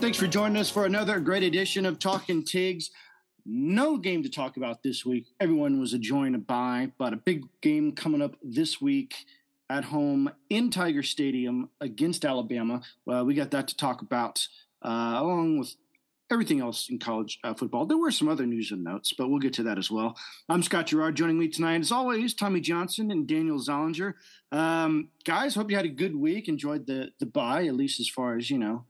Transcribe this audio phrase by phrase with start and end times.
[0.00, 2.92] Thanks for joining us for another great edition of Talking Tigs.
[3.44, 5.26] No game to talk about this week.
[5.40, 9.26] Everyone was a enjoying a buy, but a big game coming up this week
[9.68, 12.80] at home in Tiger Stadium against Alabama.
[13.06, 14.46] Well, we got that to talk about,
[14.82, 15.74] uh, along with
[16.30, 17.84] everything else in college uh, football.
[17.84, 20.16] There were some other news and notes, but we'll get to that as well.
[20.48, 21.16] I'm Scott Gerard.
[21.16, 24.14] Joining me tonight, as always, Tommy Johnson and Daniel Zollinger.
[24.52, 26.48] Um, guys, hope you had a good week.
[26.48, 28.84] Enjoyed the the bye, at least as far as you know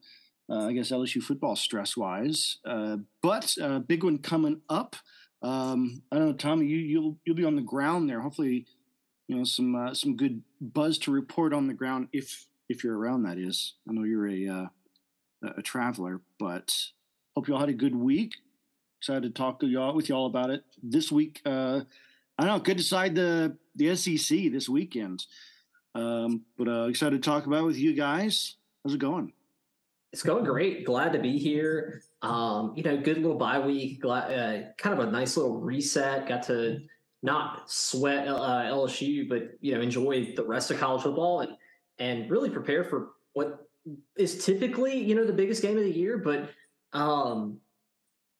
[0.51, 2.59] uh, I guess LSU football stress wise.
[2.65, 4.97] Uh, but a uh, big one coming up.
[5.43, 6.66] Um, I don't know, Tommy.
[6.66, 8.21] You you'll you'll be on the ground there.
[8.21, 8.66] Hopefully,
[9.29, 12.99] you know some uh, some good buzz to report on the ground if if you're
[12.99, 13.23] around.
[13.24, 13.74] That is.
[13.88, 14.66] I know you're a uh,
[15.57, 16.74] a traveler, but
[17.37, 18.35] hope you all had a good week.
[19.01, 21.40] Excited to talk to y'all with y'all about it this week.
[21.46, 21.83] Uh,
[22.37, 22.60] I don't know.
[22.60, 25.27] Could decide the the SEC this weekend.
[25.95, 28.57] Um, but excited to talk about it with you guys.
[28.85, 29.33] How's it going?
[30.12, 30.87] It's going great.
[30.87, 32.02] Glad to be here.
[32.23, 34.01] Um, you know, good little bye week.
[34.01, 36.26] Glad, uh, kind of a nice little reset.
[36.26, 36.80] Got to
[37.23, 41.52] not sweat uh, LSU, but you know, enjoy the rest of college football and
[41.98, 43.68] and really prepare for what
[44.16, 46.18] is typically you know the biggest game of the year.
[46.18, 46.50] But
[46.98, 47.59] um,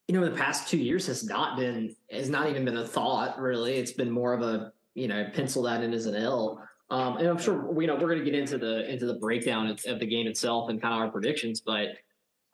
[0.06, 3.38] you know, the past two years has not been has not even been a thought.
[3.38, 6.66] Really, it's been more of a you know pencil that in as an L.
[6.91, 9.67] Um, and I'm sure you know we're going to get into the into the breakdown
[9.67, 11.89] of, the game itself and kind of our predictions, but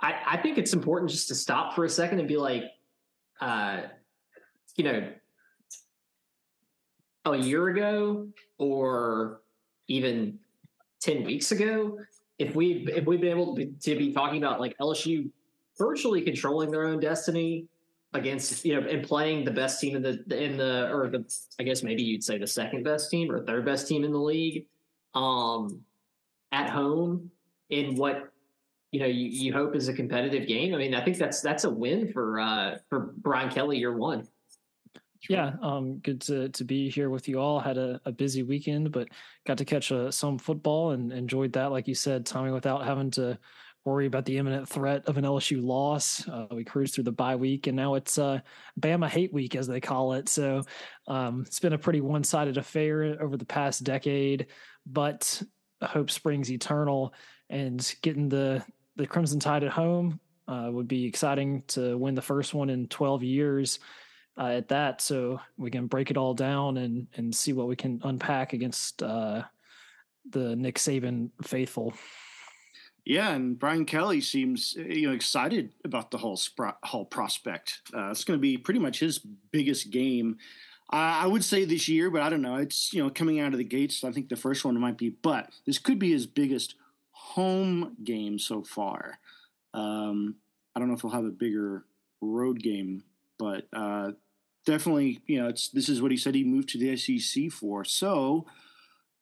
[0.01, 2.65] I, I think it's important just to stop for a second and be like,
[3.41, 3.83] uh,
[4.77, 5.13] you know,
[7.27, 9.41] a year ago or
[9.87, 10.39] even
[11.01, 11.99] ten weeks ago,
[12.39, 15.31] if we if we've been able to be, to be talking about like LSU
[15.79, 17.67] virtually controlling their own destiny
[18.15, 21.25] against you know and playing the best team in the in the or the
[21.59, 24.19] I guess maybe you'd say the second best team or third best team in the
[24.19, 24.67] league
[25.15, 25.81] um
[26.53, 27.31] at home
[27.71, 28.31] in what
[28.93, 30.73] you know you, you hope is a competitive game.
[30.73, 34.29] I mean, I think that's that's a win for uh for Brian Kelly year one.
[35.29, 37.59] Yeah, um, good to to be here with you all.
[37.59, 39.09] Had a, a busy weekend, but
[39.47, 43.11] got to catch uh, some football and enjoyed that, like you said, Tommy, without having
[43.13, 43.39] to
[43.85, 46.27] worry about the imminent threat of an LSU loss.
[46.27, 48.41] Uh, we cruised through the bye week, and now it's uh,
[48.81, 50.29] Bama hate week, as they call it.
[50.29, 50.63] So
[51.07, 54.47] um, it's been a pretty one sided affair over the past decade,
[54.87, 55.43] but
[55.83, 57.15] hope springs eternal,
[57.51, 58.65] and getting the
[58.97, 62.89] the Crimson Tide at home uh, would be exciting to win the first one in
[62.89, 63.81] 12 years.
[64.37, 67.77] Uh, at that, so we can break it all down and and see what we
[67.77, 69.43] can unpack against uh,
[70.31, 71.95] the Nick Saban faithful.
[73.05, 76.41] Yeah, and Brian Kelly seems you know excited about the whole
[76.85, 77.83] whole prospect.
[77.95, 80.39] Uh, it's going to be pretty much his biggest game.
[80.91, 82.57] Uh, I would say this year, but I don't know.
[82.57, 84.05] It's you know coming out of the gates.
[84.05, 86.77] I think the first one might be, but this could be his biggest
[87.11, 89.19] home game so far.
[89.75, 90.37] Um,
[90.75, 91.85] I don't know if he'll have a bigger
[92.23, 93.05] road game,
[93.39, 94.13] but uh,
[94.65, 97.85] definitely you know it's this is what he said he moved to the SEC for.
[97.85, 98.47] So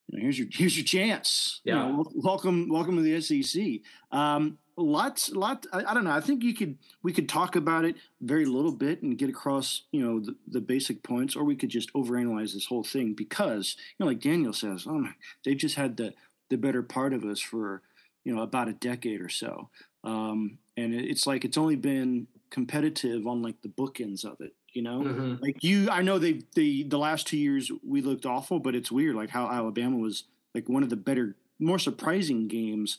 [0.09, 1.61] you know, here's your here's your chance.
[1.65, 1.87] Yeah.
[1.87, 3.81] You know, welcome welcome to the SEC.
[4.11, 6.13] Um, lots lot I, I, don't know.
[6.13, 9.83] I think you could we could talk about it very little bit and get across
[9.93, 13.77] you know the, the basic points, or we could just overanalyze this whole thing because
[13.99, 15.13] you know, like Daniel says, oh my,
[15.45, 16.15] they've just had the
[16.51, 17.83] the better part of us for
[18.25, 19.71] you know about a decade or so,
[20.05, 24.55] um, and it, it's like it's only been competitive on like the bookends of it
[24.73, 25.35] you know, mm-hmm.
[25.43, 28.91] like you, I know they the the last two years we looked awful, but it's
[28.91, 30.25] weird like how Alabama was
[30.55, 32.99] like one of the better, more surprising games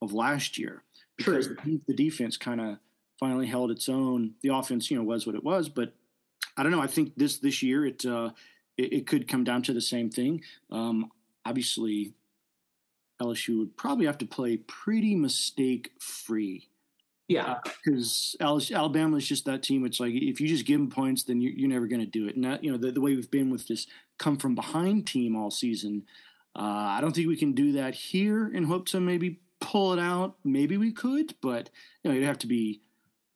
[0.00, 0.82] of last year
[1.16, 2.78] because the, the defense kind of
[3.18, 4.34] finally held its own.
[4.42, 5.92] The offense, you know, was what it was, but
[6.56, 6.80] I don't know.
[6.80, 8.30] I think this this year it uh,
[8.76, 10.42] it, it could come down to the same thing.
[10.70, 11.10] Um,
[11.44, 12.14] obviously,
[13.20, 16.69] LSU would probably have to play pretty mistake free
[17.30, 19.86] yeah, because uh, Alabama is just that team.
[19.86, 22.26] It's like if you just give them points, then you're, you're never going to do
[22.26, 22.34] it.
[22.34, 23.86] And that, you know the, the, way we've been with this
[24.18, 26.02] come from behind team all season,
[26.56, 30.00] uh, I don't think we can do that here and hope to maybe pull it
[30.00, 30.38] out.
[30.42, 31.70] Maybe we could, but
[32.02, 32.80] you know it'd have to be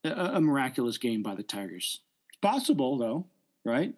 [0.02, 2.00] a, a miraculous game by the Tigers.
[2.31, 3.26] It's possible though,
[3.64, 3.94] right?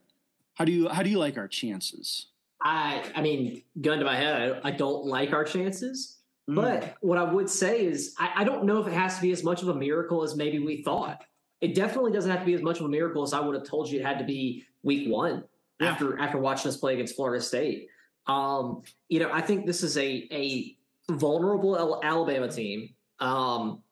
[0.57, 2.27] How do you how do you like our chances?
[2.61, 6.19] I I mean, gun to my head, I, I don't like our chances.
[6.49, 6.55] Mm.
[6.55, 9.33] But what I would say is, I, I, don't know if it has to be
[9.33, 11.25] as much of a miracle as maybe we thought.
[11.61, 13.65] It definitely doesn't have to be as much of a miracle as I would have
[13.65, 15.45] told you it had to be week one
[15.81, 15.91] yeah.
[15.91, 17.89] after after watching us play against Florida State.
[18.27, 20.77] Um, you know, I think this is a a
[21.11, 22.91] vulnerable Alabama team.
[23.19, 23.83] Um,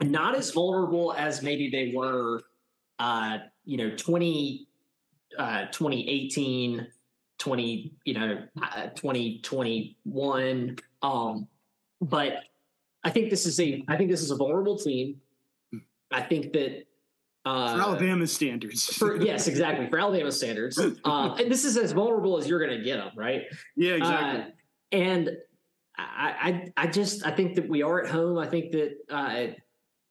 [0.00, 2.42] not as vulnerable as maybe they were,
[2.98, 4.66] uh, you know, 20,
[5.38, 6.86] uh, 2018,
[7.38, 10.78] 20, you know, uh, 2021.
[11.02, 11.48] Um,
[12.02, 12.44] but
[13.04, 15.20] I think this is a I think this is a vulnerable team.
[16.10, 16.84] I think that
[17.44, 18.84] uh, for Alabama standards.
[18.84, 19.88] for, yes, exactly.
[19.88, 20.78] For Alabama standards.
[21.04, 23.42] Uh, and this is as vulnerable as you're going to get them, right?
[23.76, 24.40] Yeah, exactly.
[24.42, 24.44] Uh,
[24.92, 25.30] and
[25.98, 28.38] I, I, I just, I think that we are at home.
[28.38, 29.46] I think that uh,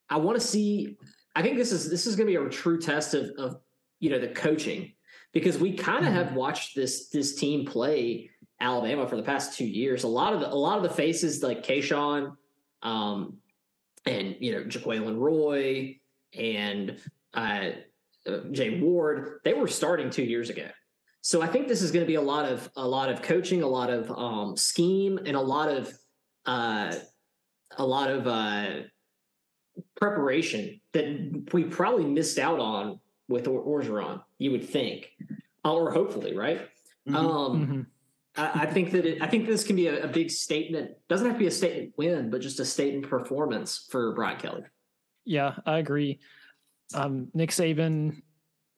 [0.10, 0.98] I want to see.
[1.34, 3.62] I think this is this is going to be a true test of, of
[4.02, 4.92] you know the coaching
[5.32, 6.24] because we kind of mm-hmm.
[6.24, 8.30] have watched this this team play
[8.62, 10.04] Alabama for the past two years.
[10.04, 12.36] A lot of the, a lot of the faces like Kayshon,
[12.84, 13.38] um,
[14.06, 16.00] and you know Jaquelin Roy
[16.38, 16.98] and
[17.34, 17.72] uh,
[18.28, 20.68] uh, Jay Ward, they were starting two years ago.
[21.22, 23.63] So I think this is going to be a lot of a lot of coaching,
[23.63, 25.94] a lot of um, scheme, and a lot of
[26.46, 26.96] uh,
[27.78, 28.81] a lot of uh,
[29.96, 34.22] preparation that we probably missed out on with or- Orgeron.
[34.40, 35.10] You would think,
[35.63, 36.62] or hopefully, right?
[37.08, 37.16] Mm-hmm.
[37.16, 37.81] Um, mm-hmm.
[38.36, 40.92] I, I, think that it, I think this can be a, a big statement.
[41.10, 44.63] Doesn't have to be a statement win, but just a statement performance for Brian Kelly.
[45.25, 46.19] Yeah, I agree
[46.94, 48.22] um, Nick Saban,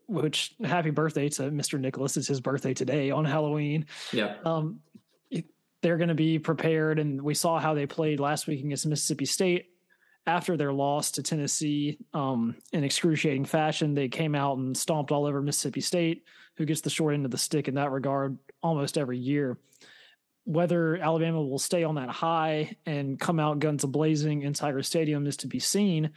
[0.08, 1.80] which happy birthday to Mr.
[1.80, 2.18] Nicholas.
[2.18, 3.86] It's his birthday today on Halloween.
[4.12, 4.36] Yeah.
[4.46, 4.80] Um,
[5.82, 7.00] they're going to be prepared.
[7.00, 9.66] And we saw how they played last week against Mississippi State
[10.26, 13.94] after their loss to Tennessee um, in excruciating fashion.
[13.94, 16.24] They came out and stomped all over Mississippi State,
[16.56, 19.58] who gets the short end of the stick in that regard almost every year.
[20.46, 24.84] Whether Alabama will stay on that high and come out guns a blazing in Tiger
[24.84, 26.12] Stadium is to be seen.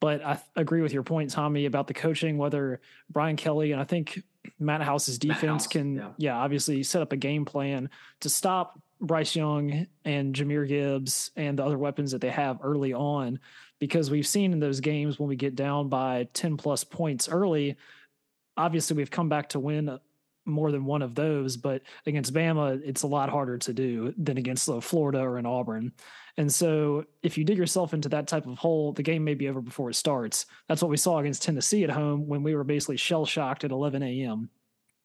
[0.00, 3.84] But I agree with your point, Tommy, about the coaching, whether Brian Kelly and I
[3.84, 4.22] think
[4.58, 6.08] Matt House's defense House, can, yeah.
[6.18, 7.88] yeah, obviously set up a game plan
[8.20, 12.92] to stop Bryce Young and Jahmyr Gibbs and the other weapons that they have early
[12.92, 13.40] on.
[13.78, 17.76] Because we've seen in those games when we get down by 10 plus points early,
[18.56, 19.98] obviously we've come back to win
[20.44, 24.38] more than one of those, but against Bama, it's a lot harder to do than
[24.38, 25.92] against uh, Florida or in Auburn.
[26.36, 29.48] And so if you dig yourself into that type of hole, the game may be
[29.48, 30.46] over before it starts.
[30.68, 33.70] That's what we saw against Tennessee at home when we were basically shell shocked at
[33.70, 34.48] 11 a.m.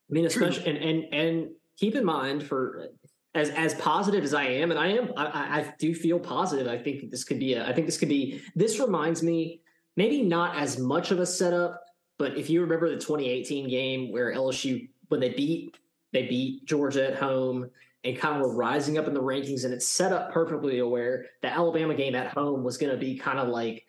[0.10, 2.90] I mean, especially and, and and keep in mind for
[3.36, 5.26] as as positive as I am, and I am, I,
[5.60, 6.68] I do feel positive.
[6.68, 7.68] I think this could be a.
[7.68, 8.42] I think this could be.
[8.56, 9.62] This reminds me,
[9.96, 11.84] maybe not as much of a setup,
[12.18, 15.78] but if you remember the 2018 game where LSU when they beat
[16.14, 17.70] they beat Georgia at home
[18.04, 21.26] and kind of were rising up in the rankings, and it's set up perfectly aware
[21.42, 23.86] the Alabama game at home was going to be kind of like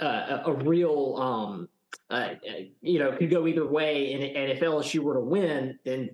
[0.00, 1.68] uh, a, a, real, um,
[2.08, 2.30] uh,
[2.80, 4.12] you know, could go either way.
[4.14, 6.10] And, and if LSU were to win, then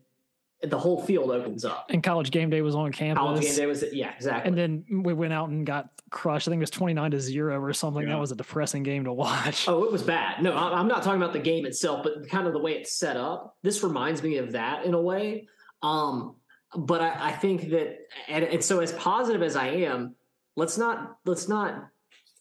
[0.62, 1.86] the whole field opens up.
[1.90, 3.20] And college game day was on campus.
[3.20, 4.48] College game day was yeah, exactly.
[4.48, 6.48] And then we went out and got crushed.
[6.48, 8.02] I think it was twenty nine to zero or something.
[8.02, 8.14] Yeah.
[8.14, 9.68] That was a depressing game to watch.
[9.68, 10.42] Oh, it was bad.
[10.42, 13.16] No, I'm not talking about the game itself, but kind of the way it's set
[13.16, 13.56] up.
[13.62, 15.48] This reminds me of that in a way.
[15.82, 16.36] Um,
[16.76, 17.98] but I, I think that,
[18.28, 20.14] and, and so as positive as I am,
[20.56, 21.88] let's not let's not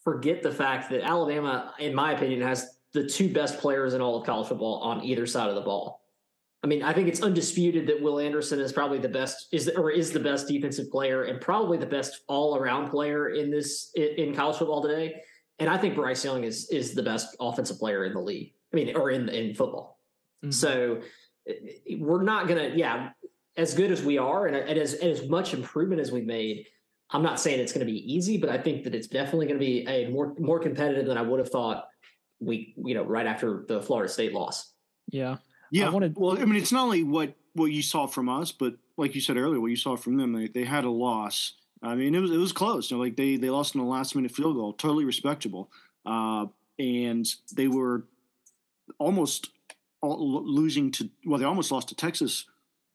[0.03, 4.19] forget the fact that Alabama, in my opinion, has the two best players in all
[4.19, 6.02] of college football on either side of the ball.
[6.63, 9.91] I mean, I think it's undisputed that Will Anderson is probably the best is or
[9.91, 14.33] is the best defensive player and probably the best all around player in this in
[14.33, 15.21] college football today.
[15.59, 18.53] And I think Bryce Young is is the best offensive player in the league.
[18.71, 19.99] I mean, or in in football.
[20.43, 20.51] Mm-hmm.
[20.51, 21.01] So
[21.97, 23.09] we're not gonna, yeah,
[23.57, 26.65] as good as we are and, and as, as much improvement as we've made,
[27.11, 29.59] I'm not saying it's going to be easy, but I think that it's definitely going
[29.59, 31.85] to be a more more competitive than I would have thought.
[32.39, 34.73] We, you know, right after the Florida State loss.
[35.11, 35.37] Yeah,
[35.73, 35.87] yeah.
[35.87, 38.75] I wanted, well, I mean, it's not only what what you saw from us, but
[38.97, 40.33] like you said earlier, what you saw from them.
[40.33, 41.53] They they had a loss.
[41.81, 42.91] I mean, it was it was close.
[42.91, 45.69] You know, like they they lost in the last minute field goal, totally respectable,
[46.05, 46.45] uh,
[46.77, 48.03] and they were
[48.99, 49.49] almost
[50.01, 52.45] losing to well, they almost lost to Texas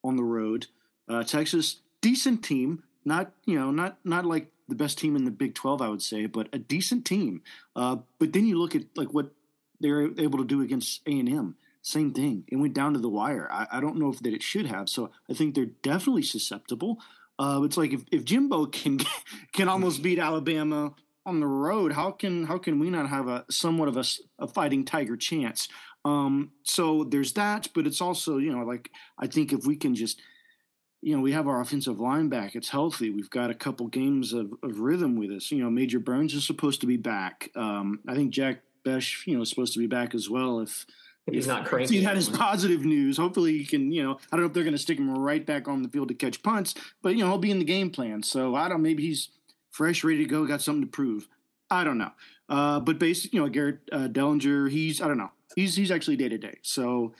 [0.04, 0.66] on the road.
[1.08, 5.30] Uh, Texas, decent team, not you know not not like the best team in the
[5.30, 7.42] Big Twelve, I would say, but a decent team.
[7.74, 9.32] Uh, but then you look at like what
[9.80, 11.56] they're able to do against A and M.
[11.82, 12.44] Same thing.
[12.48, 13.48] It went down to the wire.
[13.50, 14.88] I, I, don't know if that it should have.
[14.88, 16.98] So I think they're definitely susceptible.
[17.38, 19.00] Uh, it's like if, if Jimbo can
[19.52, 20.92] can almost beat Alabama
[21.24, 24.04] on the road, how can how can we not have a somewhat of a,
[24.38, 25.68] a fighting tiger chance?
[26.04, 29.94] Um, so there's that, but it's also, you know, like I think if we can
[29.94, 30.20] just,
[31.02, 33.10] you know, we have our offensive line back, it's healthy.
[33.10, 35.50] We've got a couple games of, of rhythm with us.
[35.50, 37.50] You know, Major Burns is supposed to be back.
[37.54, 40.60] Um, I think Jack Bech, you know, is supposed to be back as well.
[40.60, 40.86] If
[41.32, 43.16] he's not crazy, he had his positive news.
[43.16, 43.92] Hopefully, he can.
[43.92, 45.88] You know, I don't know if they're going to stick him right back on the
[45.88, 48.22] field to catch punts, but you know, he'll be in the game plan.
[48.22, 48.82] So I don't.
[48.82, 49.28] Maybe he's
[49.70, 51.28] fresh, ready to go, got something to prove.
[51.70, 52.12] I don't know.
[52.48, 56.16] Uh, but basically, you know, Garrett uh, Dellinger, he's I don't know he's he's actually
[56.16, 56.58] day to day.
[56.62, 57.14] So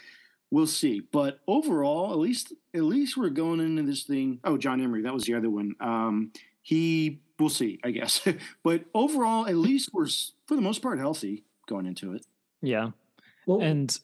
[0.50, 1.00] we'll see.
[1.00, 4.40] But overall, at least at least we're going into this thing.
[4.44, 5.74] Oh, John Emery, that was the other one.
[5.80, 8.26] Um, he we'll see, I guess.
[8.62, 10.08] but overall, at least we're
[10.46, 12.24] for the most part healthy going into it.
[12.62, 12.90] Yeah.
[13.48, 13.98] Well, and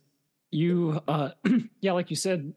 [0.50, 1.30] you, uh,
[1.80, 2.54] yeah, like you said,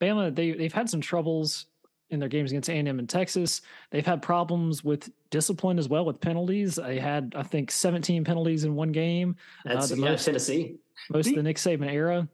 [0.00, 1.66] Bama they they've had some troubles
[2.08, 3.60] in their games against A&M and Texas.
[3.90, 6.76] They've had problems with discipline as well with penalties.
[6.76, 9.36] They had I think 17 penalties in one game.
[9.66, 10.76] That's uh, the yeah, most, Tennessee.
[11.10, 12.26] Most of the Nick Saban era.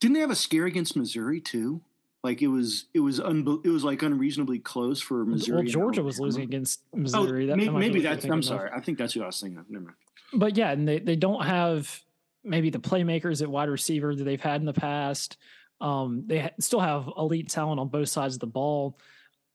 [0.00, 1.82] Didn't they have a scare against Missouri too?
[2.22, 5.64] Like it was, it was unbe- it was like unreasonably close for Missouri.
[5.64, 7.44] Well, Georgia was losing against Missouri.
[7.44, 8.24] Oh, that, maybe, maybe that's.
[8.24, 8.70] I'm sorry.
[8.74, 9.68] I think that's who I was thinking of.
[9.68, 9.96] Never mind.
[10.32, 12.02] But yeah, and they they don't have
[12.44, 15.36] maybe the playmakers at wide receiver that they've had in the past.
[15.80, 18.98] Um, they ha- still have elite talent on both sides of the ball,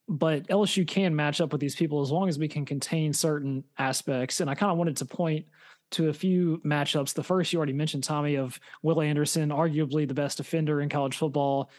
[0.08, 3.64] but LSU can match up with these people as long as we can contain certain
[3.78, 4.40] aspects.
[4.40, 5.46] And I kind of wanted to point
[5.92, 7.14] to a few matchups.
[7.14, 11.16] The first you already mentioned, Tommy, of Will Anderson, arguably the best defender in college
[11.16, 11.70] football,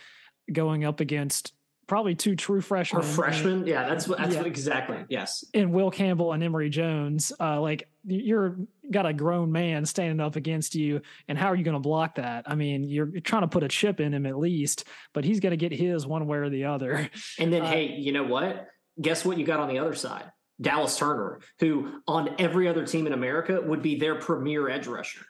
[0.51, 1.53] going up against
[1.87, 3.01] probably two true freshmen.
[3.01, 4.39] Or freshmen, yeah, that's what that's yeah.
[4.39, 4.97] what exactly.
[5.09, 7.31] Yes, and Will Campbell and Emery Jones.
[7.39, 8.57] Uh, like you're
[8.89, 12.15] got a grown man standing up against you, and how are you going to block
[12.15, 12.45] that?
[12.47, 15.39] I mean, you're, you're, trying to put a chip in him at least, but he's
[15.39, 17.09] going to get his one way or the other.
[17.39, 18.67] And then, uh, hey, you know what?
[18.99, 20.31] Guess what you got on the other side?
[20.59, 25.25] Dallas Turner, who on every other team in America would be their premier edge rusher.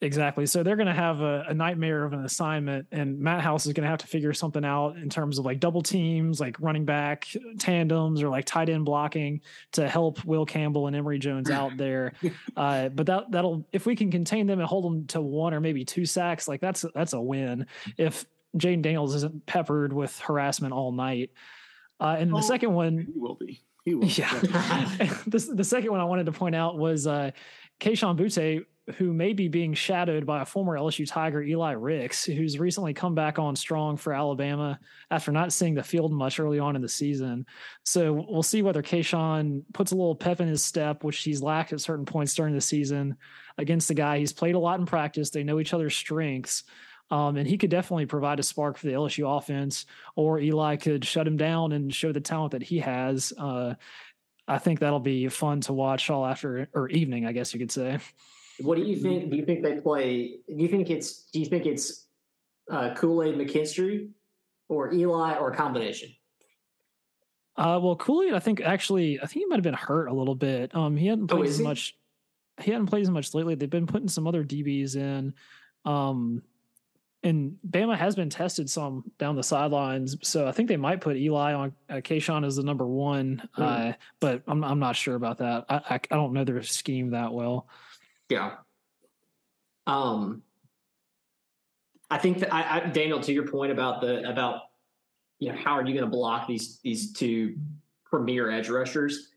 [0.00, 0.44] Exactly.
[0.44, 3.72] So they're going to have a, a, nightmare of an assignment, and Matt House is
[3.72, 6.84] going to have to figure something out in terms of like double teams, like running
[6.84, 7.26] back
[7.58, 9.40] tandems, or like tight end blocking
[9.72, 12.12] to help Will Campbell and Emery Jones out there.
[12.56, 15.60] uh, but that that'll if we can contain them and hold them to one or
[15.60, 17.66] maybe two sacks, like that's that's a win.
[17.96, 18.26] If
[18.58, 21.30] Jayden Daniels isn't peppered with harassment all night,
[22.00, 23.62] uh, and oh, the second one he will be.
[23.84, 24.08] He will.
[24.08, 24.32] Yeah.
[25.26, 27.30] the, the second one I wanted to point out was uh,
[27.80, 28.64] Kayshon Boutte
[28.96, 33.14] who may be being shadowed by a former LSU Tiger, Eli Ricks, who's recently come
[33.14, 34.78] back on strong for Alabama
[35.10, 37.46] after not seeing the field much early on in the season.
[37.84, 41.72] So we'll see whether Kayshon puts a little pep in his step, which he's lacked
[41.72, 43.16] at certain points during the season
[43.56, 44.18] against the guy.
[44.18, 45.30] He's played a lot in practice.
[45.30, 46.64] They know each other's strengths.
[47.10, 49.86] Um, and he could definitely provide a spark for the LSU offense,
[50.16, 53.32] or Eli could shut him down and show the talent that he has.
[53.36, 53.74] Uh,
[54.46, 57.72] I think that'll be fun to watch all after or evening, I guess you could
[57.72, 57.98] say.
[58.60, 59.30] What do you think?
[59.30, 60.38] Do you think they play?
[60.48, 61.24] Do you think it's?
[61.32, 62.06] Do you think it's
[62.70, 64.10] uh, Kool Aid McKinstry
[64.68, 66.10] or Eli or a combination?
[67.56, 70.12] Uh, well, Kool Aid, I think actually, I think he might have been hurt a
[70.12, 70.74] little bit.
[70.74, 71.64] Um, he hadn't oh, played oh, as he?
[71.64, 71.96] much.
[72.60, 73.54] He hadn't played as much lately.
[73.54, 75.34] They've been putting some other DBs in.
[75.84, 76.42] Um,
[77.24, 81.16] and Bama has been tested some down the sidelines, so I think they might put
[81.16, 83.48] Eli on uh, Kayshon as the number one.
[83.56, 83.90] Mm.
[83.90, 85.64] Uh, but I'm I'm not sure about that.
[85.68, 87.66] I, I, I don't know their scheme that well.
[88.28, 88.52] Yeah.
[89.86, 90.42] Um,
[92.10, 94.62] I think that I, I, Daniel, to your point about the about
[95.38, 97.56] you know how are you going to block these these two
[98.04, 99.30] premier edge rushers?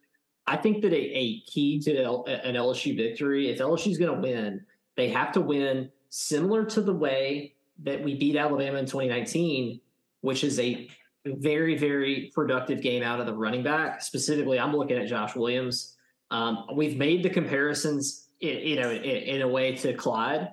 [0.45, 4.15] I think that a, a key to L, an LSU victory, if LSU is going
[4.15, 4.65] to win,
[4.95, 9.81] they have to win similar to the way that we beat Alabama in 2019,
[10.21, 10.87] which is a
[11.25, 14.01] very very productive game out of the running back.
[14.01, 15.95] Specifically, I'm looking at Josh Williams.
[16.31, 20.49] Um, we've made the comparisons you know, in, in a way to Clyde.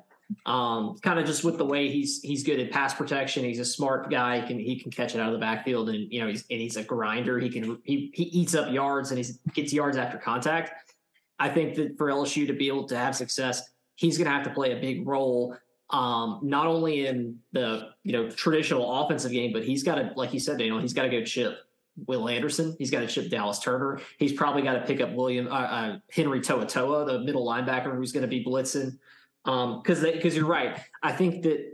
[0.46, 3.44] Um, kind of just with the way he's he's good at pass protection.
[3.44, 4.40] He's a smart guy.
[4.40, 6.60] He can he can catch it out of the backfield, and you know he's and
[6.60, 7.38] he's a grinder.
[7.38, 10.92] He can he he eats up yards and he gets yards after contact.
[11.38, 13.62] I think that for LSU to be able to have success,
[13.96, 15.56] he's going to have to play a big role,
[15.90, 20.32] um, not only in the you know traditional offensive game, but he's got to, like
[20.32, 21.58] you said, Daniel, he's got to go chip
[22.06, 22.74] Will Anderson.
[22.78, 24.00] He's got to chip Dallas Turner.
[24.18, 28.12] He's probably got to pick up William uh, uh, Henry To'oTo'o, the middle linebacker who's
[28.12, 28.98] going to be blitzing.
[29.44, 30.78] Because um, because you're right.
[31.02, 31.72] I think that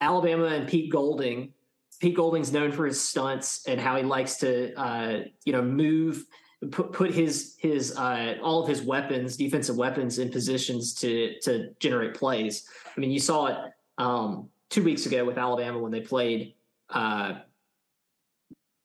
[0.00, 1.52] Alabama and Pete Golding.
[2.00, 6.26] Pete Golding's known for his stunts and how he likes to uh, you know move
[6.70, 11.70] put put his his uh, all of his weapons, defensive weapons, in positions to to
[11.80, 12.68] generate plays.
[12.96, 13.56] I mean, you saw it
[13.98, 16.54] um, two weeks ago with Alabama when they played
[16.90, 17.34] uh,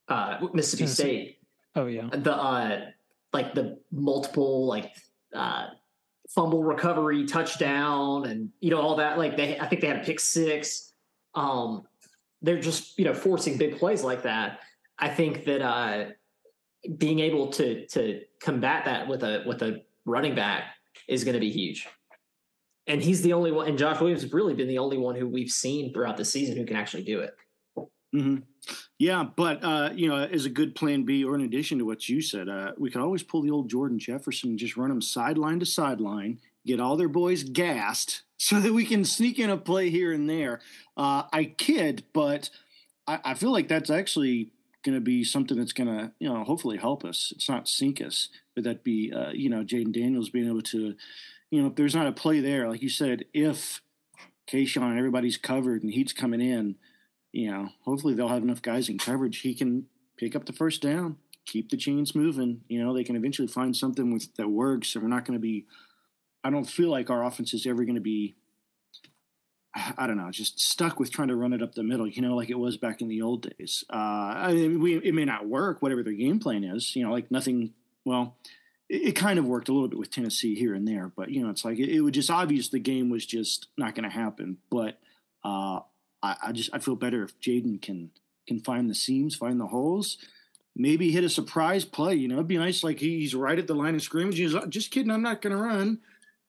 [0.08, 1.04] uh, Mississippi Tennessee.
[1.04, 1.40] State.
[1.76, 2.10] Oh yeah.
[2.12, 2.86] The uh,
[3.34, 4.94] like the multiple like
[5.34, 5.68] uh,
[6.30, 9.18] fumble recovery touchdown and you know all that.
[9.18, 10.94] Like they, I think they had a pick six.
[11.36, 11.84] Um,
[12.42, 14.60] they're just you know forcing big plays like that.
[15.00, 16.06] I think that uh,
[16.98, 20.76] being able to to combat that with a with a running back
[21.08, 21.88] is going to be huge.
[22.88, 25.28] And he's the only one, and Josh Williams has really been the only one who
[25.28, 27.36] we've seen throughout the season who can actually do it.
[28.16, 28.38] Mm-hmm.
[29.00, 32.08] Yeah, but uh, you know, as a good plan B, or in addition to what
[32.10, 35.02] you said, uh, we could always pull the old Jordan Jefferson and just run them
[35.02, 39.58] sideline to sideline, get all their boys gassed, so that we can sneak in a
[39.58, 40.62] play here and there.
[40.96, 42.50] Uh, I kid, but
[43.06, 44.52] I, I feel like that's actually
[44.84, 47.34] going to be something that's going to, you know, hopefully help us.
[47.36, 50.96] It's not sink us, but that be, uh, you know, Jayden Daniels being able to,
[51.52, 53.82] you know, if there's not a play there, like you said, if
[54.50, 56.76] Kayshon and everybody's covered and he's coming in,
[57.38, 59.42] you know, hopefully they'll have enough guys in coverage.
[59.42, 59.86] He can
[60.18, 62.62] pick up the first down, keep the chains moving.
[62.68, 64.96] You know, they can eventually find something with that works.
[64.96, 65.68] And we're not going to be.
[66.44, 68.36] I don't feel like our offense is ever going to be.
[69.76, 72.36] I don't know, just stuck with trying to run it up the middle, you know,
[72.36, 73.84] like it was back in the old days.
[73.94, 77.12] Uh, I mean, we, it may not work, whatever their game plan is, you know,
[77.12, 77.74] like nothing.
[78.04, 78.38] Well,
[78.90, 81.52] it, kind of worked a little bit with Tennessee here and there, but you know,
[81.52, 84.58] it's like it, it was just obvious the game was just not going to happen.
[84.72, 84.98] But
[85.44, 85.82] uh,
[86.28, 88.12] I, I, just I feel better if Jayden can
[88.48, 90.18] can find the seams, find the holes,
[90.76, 92.16] maybe hit a surprise play.
[92.16, 94.38] You know, it'd be nice like he's right at the line of scrimmage.
[94.38, 96.00] He's like, just kidding, I'm not going to run,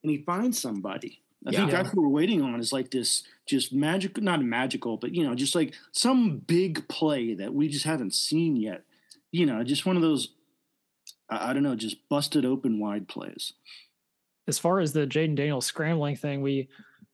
[0.02, 1.20] and he finds somebody.
[1.46, 4.96] I yeah, think that's what we're waiting on is like this just magic, not magical,
[4.96, 8.82] but you know, just like some big play that we just haven't seen yet.
[9.30, 10.30] You know, just one of those
[11.30, 13.52] I, I don't know, just busted open wide plays.
[14.46, 16.68] As far as the Jayden Daniels scrambling thing, we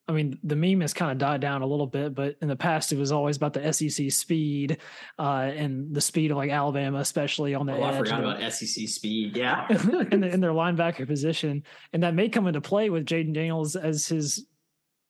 [0.07, 2.55] I mean, the meme has kind of died down a little bit, but in the
[2.55, 4.77] past, it was always about the SEC speed
[5.17, 7.95] uh, and the speed of like Alabama, especially on the oh, edge.
[7.95, 9.35] I forgot about SEC speed.
[9.35, 9.67] Yeah,
[10.11, 13.75] in, the, in, their linebacker position, and that may come into play with Jayden Daniels
[13.75, 14.45] as his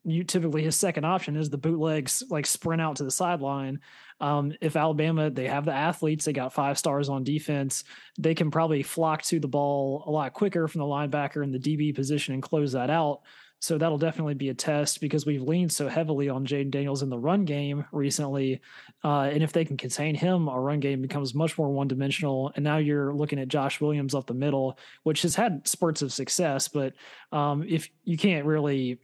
[0.06, 3.80] you typically his second option is the bootlegs like sprint out to the sideline.
[4.22, 7.84] Um, if Alabama they have the athletes, they got five stars on defense,
[8.18, 11.60] they can probably flock to the ball a lot quicker from the linebacker in the
[11.60, 13.22] DB position and close that out.
[13.60, 17.10] So that'll definitely be a test because we've leaned so heavily on Jayden Daniels in
[17.10, 18.62] the run game recently.
[19.04, 22.52] Uh, and if they can contain him, our run game becomes much more one dimensional.
[22.56, 26.14] And now you're looking at Josh Williams up the middle, which has had spurts of
[26.14, 26.68] success.
[26.68, 26.94] But
[27.32, 29.00] um, if you can't really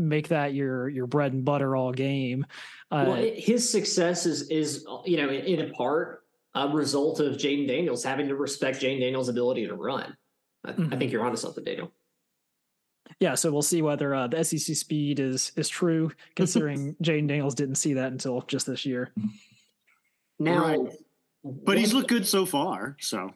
[0.00, 2.46] make that your your bread and butter all game.
[2.90, 6.24] Uh, well, his success is is you know in, a part
[6.54, 10.16] a result of Jayden Daniels having to respect Jayden Daniels' ability to run.
[10.64, 10.92] I, mm-hmm.
[10.92, 11.92] I think you're onto something, Daniel.
[13.18, 17.54] Yeah, so we'll see whether uh, the SEC speed is is true, considering Jayden Daniels
[17.54, 19.12] didn't see that until just this year.
[20.38, 20.80] Now, right.
[21.44, 22.96] but he's looked good so far.
[23.00, 23.32] So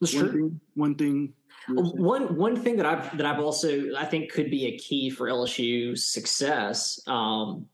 [0.00, 0.32] that's one true.
[0.32, 1.34] Thing, one thing
[1.68, 5.28] one one thing that I've that I've also I think could be a key for
[5.28, 7.00] LSU's success.
[7.06, 7.66] Um,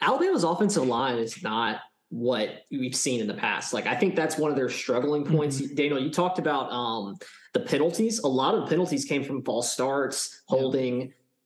[0.00, 1.80] Alabama's offensive line is not
[2.12, 3.72] what we've seen in the past.
[3.72, 5.58] Like I think that's one of their struggling points.
[5.58, 5.74] Mm-hmm.
[5.74, 7.16] Daniel, you talked about um,
[7.54, 8.18] the penalties.
[8.18, 11.00] A lot of the penalties came from false starts, holding.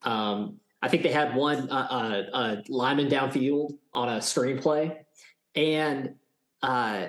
[0.04, 0.30] Yeah.
[0.30, 4.96] Um, I think they had one uh, uh, uh, lineman downfield on a screenplay,
[5.54, 6.16] and
[6.62, 7.06] uh,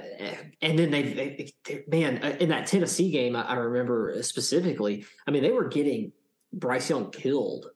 [0.62, 5.04] and then they, they, they, man, uh, in that Tennessee game, I, I, remember specifically.
[5.26, 6.12] I mean, they were getting
[6.54, 7.72] Bryce Young killed,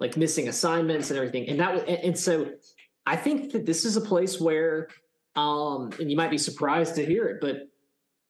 [0.00, 1.48] like missing assignments and everything.
[1.48, 2.50] And that was, and, and so
[3.06, 4.88] I think that this is a place where,
[5.36, 7.68] um, and you might be surprised to hear it, but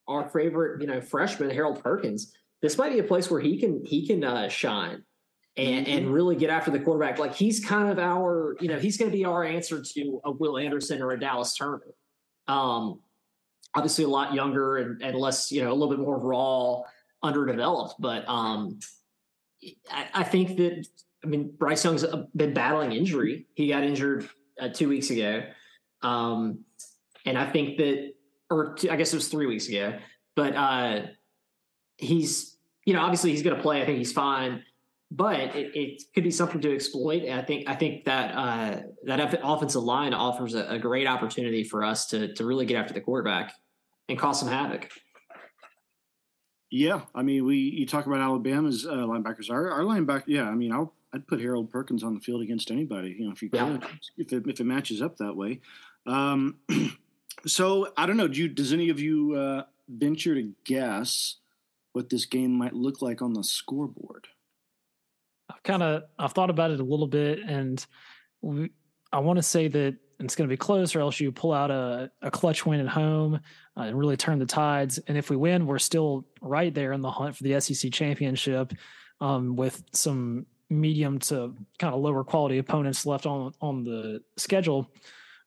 [0.07, 3.83] our favorite, you know, freshman Harold Perkins, this might be a place where he can
[3.85, 5.03] he can uh, shine
[5.57, 5.97] and mm-hmm.
[5.97, 7.19] and really get after the quarterback.
[7.19, 10.31] Like he's kind of our, you know, he's going to be our answer to a
[10.31, 11.81] Will Anderson or a Dallas Turner.
[12.47, 12.99] Um,
[13.75, 16.81] obviously a lot younger and, and less, you know, a little bit more raw,
[17.21, 17.95] underdeveloped.
[17.99, 18.79] But um,
[19.91, 20.87] I, I think that
[21.23, 23.47] I mean Bryce Young's been battling injury.
[23.55, 25.43] He got injured uh, two weeks ago,
[26.01, 26.59] um,
[27.25, 28.13] and I think that,
[28.49, 29.97] or two, I guess it was three weeks ago.
[30.35, 31.01] But uh,
[31.97, 33.81] he's, you know, obviously he's going to play.
[33.81, 34.63] I think he's fine
[35.11, 37.23] but it, it, could be something to exploit.
[37.23, 41.63] And I think I think that uh, that offensive line offers a, a, great opportunity
[41.63, 43.53] for us to to really get after the quarterback
[44.09, 44.89] and cause some havoc.
[46.71, 49.49] Yeah, I mean, we you talk about Alabama's uh, linebackers.
[49.49, 52.71] Our, our linebacker, yeah, I mean, I'll I'd put Harold Perkins on the field against
[52.71, 53.15] anybody.
[53.17, 53.77] You know, if you could, yeah.
[54.17, 55.61] if it if it matches up that way.
[56.07, 56.57] Um,
[57.45, 58.27] so I don't know.
[58.27, 61.35] Do you, does any of you uh, venture to guess
[61.93, 64.27] what this game might look like on the scoreboard?
[65.49, 67.85] I've kind of I've thought about it a little bit, and
[68.41, 68.71] we,
[69.11, 71.71] I want to say that it's going to be close, or else you pull out
[71.71, 73.39] a, a clutch win at home
[73.77, 74.97] uh, and really turn the tides.
[75.07, 78.73] And if we win, we're still right there in the hunt for the SEC championship,
[79.21, 84.89] um, with some medium to kind of lower quality opponents left on on the schedule.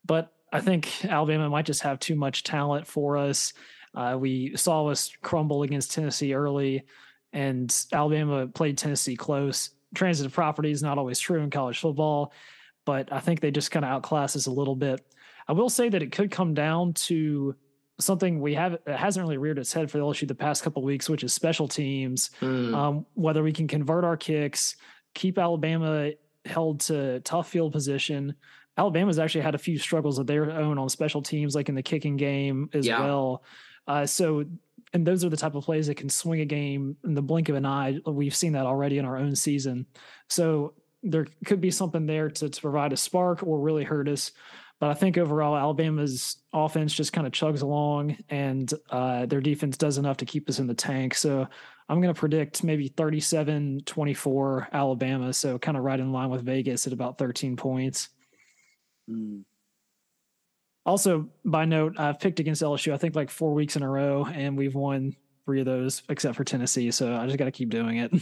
[0.05, 3.53] But I think Alabama might just have too much talent for us.
[3.95, 6.85] Uh, we saw us crumble against Tennessee early,
[7.33, 12.33] and Alabama played Tennessee close transitive property is not always true in college football,
[12.85, 15.01] but I think they just kind of outclass us a little bit.
[15.47, 17.55] I will say that it could come down to
[18.01, 21.09] something we have it hasn't really reared its head for LSU the past couple weeks,
[21.09, 22.31] which is special teams.
[22.41, 22.75] Mm.
[22.75, 24.77] Um, whether we can convert our kicks,
[25.15, 26.11] keep Alabama
[26.45, 28.35] held to tough field position.
[28.79, 31.83] Alabama's actually had a few struggles of their own on special teams, like in the
[31.83, 33.01] kicking game as yeah.
[33.01, 33.43] well.
[33.87, 34.45] Uh, so
[34.93, 37.49] and those are the type of plays that can swing a game in the blink
[37.49, 37.99] of an eye.
[38.07, 39.87] We've seen that already in our own season.
[40.29, 44.33] So there could be something there to, to provide a spark or really hurt us.
[44.81, 49.77] But I think overall, Alabama's offense just kind of chugs along, and uh, their defense
[49.77, 51.15] does enough to keep us in the tank.
[51.15, 51.49] So
[51.89, 55.33] I'm going to predict maybe 37 24 Alabama.
[55.33, 58.11] So kind of right in line with Vegas at about 13 points.
[59.09, 59.45] Mm.
[60.87, 64.25] Also, by note, I've picked against LSU, I think like four weeks in a row,
[64.25, 66.91] and we've won three of those except for Tennessee.
[66.91, 68.13] So I just got to keep doing it.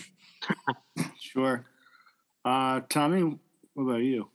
[1.21, 1.65] sure.
[2.45, 3.39] Uh, Tommy,
[3.75, 4.29] what about you?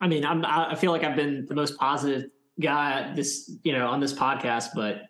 [0.00, 3.88] I mean, I'm, I feel like I've been the most positive guy this, you know,
[3.88, 5.02] on this podcast, but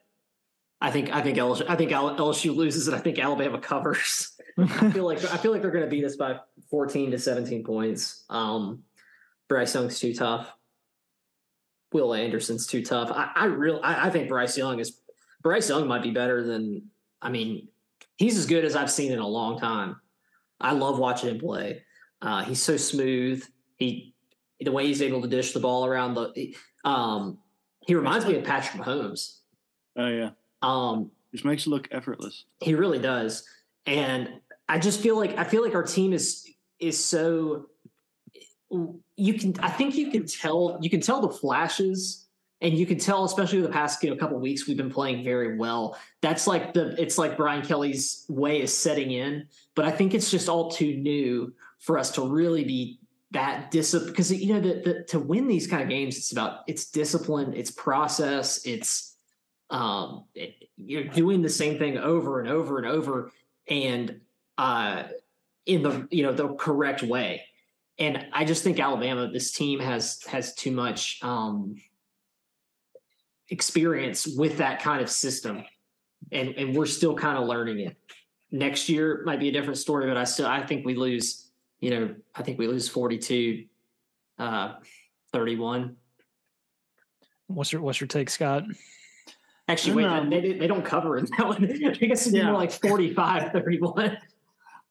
[0.80, 4.32] I think, I think LSU, I think LSU loses and I think Alabama covers.
[4.58, 7.64] I feel like, I feel like they're going to beat us by 14 to 17
[7.64, 8.24] points.
[8.28, 8.82] Um,
[9.48, 10.52] Bryce Young's too tough.
[11.92, 13.10] Will Anderson's too tough.
[13.10, 15.00] I, I really, I, I think Bryce Young is,
[15.42, 16.82] Bryce Young might be better than,
[17.22, 17.68] I mean,
[18.16, 19.96] he's as good as I've seen in a long time.
[20.60, 21.82] I love watching him play.
[22.20, 23.44] Uh, he's so smooth.
[23.76, 24.12] He
[24.60, 26.54] the way he's able to dish the ball around the.
[26.84, 27.38] Um,
[27.86, 29.38] he reminds me of Patrick Mahomes.
[29.96, 30.30] Oh yeah.
[30.62, 32.44] Um, just makes it look effortless.
[32.60, 33.46] He really does,
[33.86, 36.44] and I just feel like I feel like our team is
[36.80, 37.66] is so.
[38.70, 42.26] You can, I think you can tell, you can tell the flashes
[42.60, 45.56] and you can tell, especially the past you know couple weeks, we've been playing very
[45.56, 45.96] well.
[46.22, 50.30] That's like the it's like Brian Kelly's way is setting in, but I think it's
[50.30, 52.98] just all too new for us to really be
[53.30, 56.86] that discipline because you know the, to win these kind of games it's about it's
[56.86, 59.16] discipline it's process it's
[59.68, 63.30] um it, you're doing the same thing over and over and over
[63.68, 64.18] and
[64.56, 65.02] uh
[65.66, 67.44] in the you know the correct way
[67.98, 71.76] and i just think alabama this team has has too much um
[73.50, 75.64] experience with that kind of system
[76.32, 77.96] and and we're still kind of learning it
[78.50, 81.48] next year might be a different story but i still i think we lose
[81.80, 83.64] you know, I think we lose 42
[84.38, 84.74] uh
[85.32, 85.96] 31.
[87.48, 88.64] What's your what's your take, Scott?
[89.68, 91.64] Actually, wait, they, they don't cover in that one.
[91.86, 92.46] I guess it's yeah.
[92.46, 94.16] more like 45 31.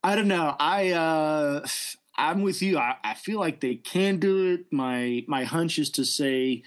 [0.04, 0.56] I don't know.
[0.60, 1.66] I uh
[2.18, 2.78] I'm with you.
[2.78, 4.72] I, I feel like they can do it.
[4.72, 6.64] My my hunch is to say,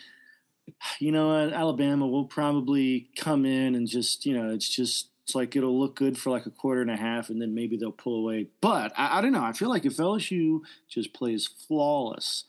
[0.99, 5.35] you know what, Alabama will probably come in and just, you know, it's just it's
[5.35, 7.93] like it'll look good for like a quarter and a half, and then maybe they'll
[7.93, 8.49] pull away.
[8.61, 9.45] But I, I don't know.
[9.45, 12.45] I feel like if LSU just plays flawless,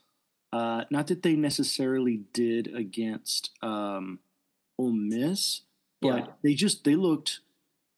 [0.52, 4.20] uh, not that they necessarily did against um,
[4.78, 5.62] Ole Miss,
[6.02, 6.26] but yeah.
[6.44, 7.42] they just they looked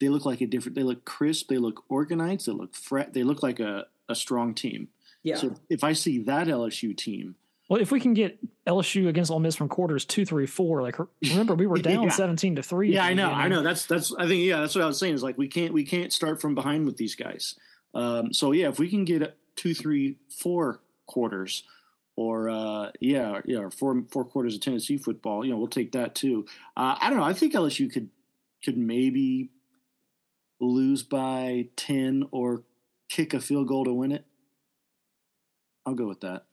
[0.04, 0.76] they look like a different.
[0.76, 1.48] They look crisp.
[1.48, 2.48] They look organized.
[2.48, 3.14] They look fret.
[3.14, 4.90] They look like a, a strong team.
[5.24, 5.36] Yeah.
[5.36, 7.36] So if I see that LSU team
[7.70, 10.98] well, if we can get LSU against Ole Miss from quarters two, three, four, like
[11.24, 12.10] remember we were down yeah.
[12.10, 12.94] seventeen to three.
[12.94, 13.64] Yeah, I know, I know.
[13.64, 14.14] That's that's.
[14.14, 15.16] I think yeah, that's what I was saying.
[15.16, 17.56] Is like we can't we can't start from behind with these guys.
[17.96, 21.64] Um, so yeah, if we can get two, three, four quarters,
[22.18, 25.94] or uh, yeah, yeah, or four four quarters of Tennessee football, you know, we'll take
[25.94, 26.46] that too.
[26.76, 27.26] Uh, I don't know.
[27.26, 28.10] I think LSU could
[28.64, 29.52] could maybe
[30.60, 32.64] lose by ten or
[33.10, 34.26] kick a field goal to win it.
[35.86, 36.46] I'll go with that.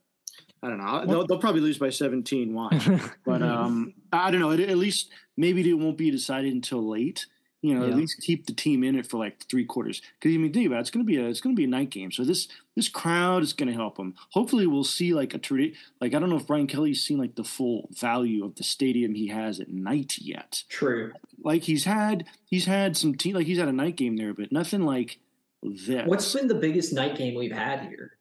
[0.62, 1.07] I don't know.
[1.07, 2.53] They'll, they'll, probably lose by 17.
[2.53, 2.88] Watch,
[3.25, 4.51] but um, I don't know.
[4.51, 7.27] At, at, least maybe it won't be decided until late.
[7.62, 7.93] You know, yeah.
[7.93, 10.01] at least keep the team in it for like three quarters.
[10.19, 11.64] Because I mean, think about it, it's going to be a it's going to be
[11.64, 12.11] a night game.
[12.11, 14.14] So this this crowd is going to help them.
[14.31, 17.35] Hopefully, we'll see like a tradi- like I don't know if Brian Kelly's seen like
[17.35, 20.64] the full value of the stadium he has at night yet.
[20.71, 21.12] True.
[21.43, 24.53] Like he's had he's had some team like he's had a night game there, but
[24.53, 25.19] nothing like
[25.62, 26.07] this.
[26.07, 28.16] What's been the biggest night game we've had here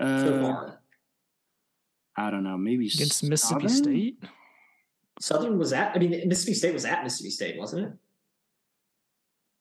[0.00, 0.80] so far?
[2.16, 3.30] I don't know, maybe against Southern?
[3.30, 4.24] Mississippi State.
[5.20, 5.94] Southern was at.
[5.94, 7.92] I mean, Mississippi State was at Mississippi State, wasn't it?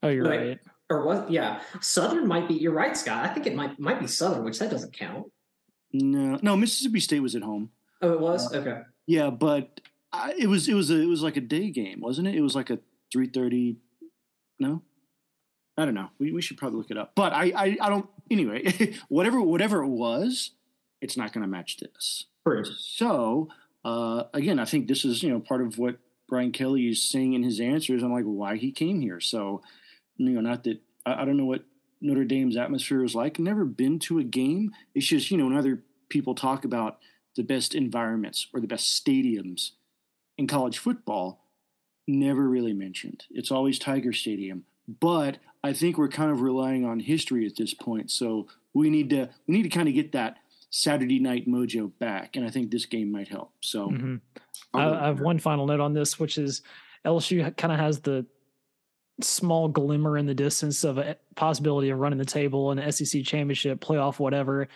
[0.04, 0.60] Oh, you're like, right.
[0.90, 1.30] Or what?
[1.30, 2.54] Yeah, Southern might be.
[2.54, 3.26] You're right, Scott.
[3.26, 5.32] I think it might might be Southern, which that doesn't count.
[5.94, 7.72] No, no, Mississippi State was at home.
[8.02, 8.82] Oh, it was uh, okay.
[9.06, 9.82] Yeah, but
[10.14, 12.36] I, it was it was a, it was like a day game, wasn't it?
[12.36, 12.80] It was like a
[13.12, 13.78] three thirty.
[14.60, 14.82] No,
[15.78, 16.10] I don't know.
[16.20, 17.14] We we should probably look it up.
[17.16, 18.08] But I I, I don't.
[18.30, 20.52] Anyway, whatever whatever it was,
[21.02, 22.26] it's not going to match this.
[22.80, 23.50] So
[23.84, 27.34] uh, again, I think this is you know part of what Brian Kelly is saying
[27.34, 28.04] in his answers.
[28.04, 29.20] I'm like, why he came here.
[29.20, 29.62] So
[30.18, 31.66] you know, not that I, I don't know what
[32.02, 33.40] Notre Dame's atmosphere is like.
[33.40, 34.72] Never been to a game.
[34.94, 37.00] It's just you know when other people talk about
[37.36, 39.72] the best environments or the best stadiums
[40.38, 41.44] in college football,
[42.08, 43.26] never really mentioned.
[43.30, 44.66] It's always Tiger Stadium.
[44.88, 48.12] But I think we're kind of relying on history at this point.
[48.12, 50.38] So we need to we need to kind of get that
[50.70, 53.52] Saturday night mojo back, and I think this game might help.
[53.62, 54.16] So, mm-hmm.
[54.74, 56.62] I, I, have one final note on this, which is
[57.06, 58.26] LSU kind of has the
[59.22, 63.24] small glimmer in the distance of a possibility of running the table in the SEC
[63.24, 64.68] championship, playoff, whatever.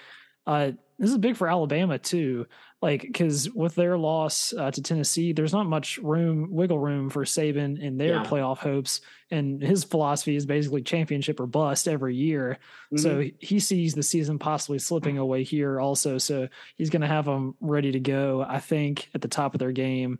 [0.47, 2.45] Uh, this is big for Alabama too,
[2.79, 7.25] like because with their loss uh, to Tennessee, there's not much room, wiggle room for
[7.25, 8.23] Saban in their yeah.
[8.23, 12.59] playoff hopes, and his philosophy is basically championship or bust every year.
[12.93, 12.97] Mm-hmm.
[12.97, 16.19] So he sees the season possibly slipping away here also.
[16.19, 19.59] So he's going to have them ready to go, I think, at the top of
[19.59, 20.19] their game,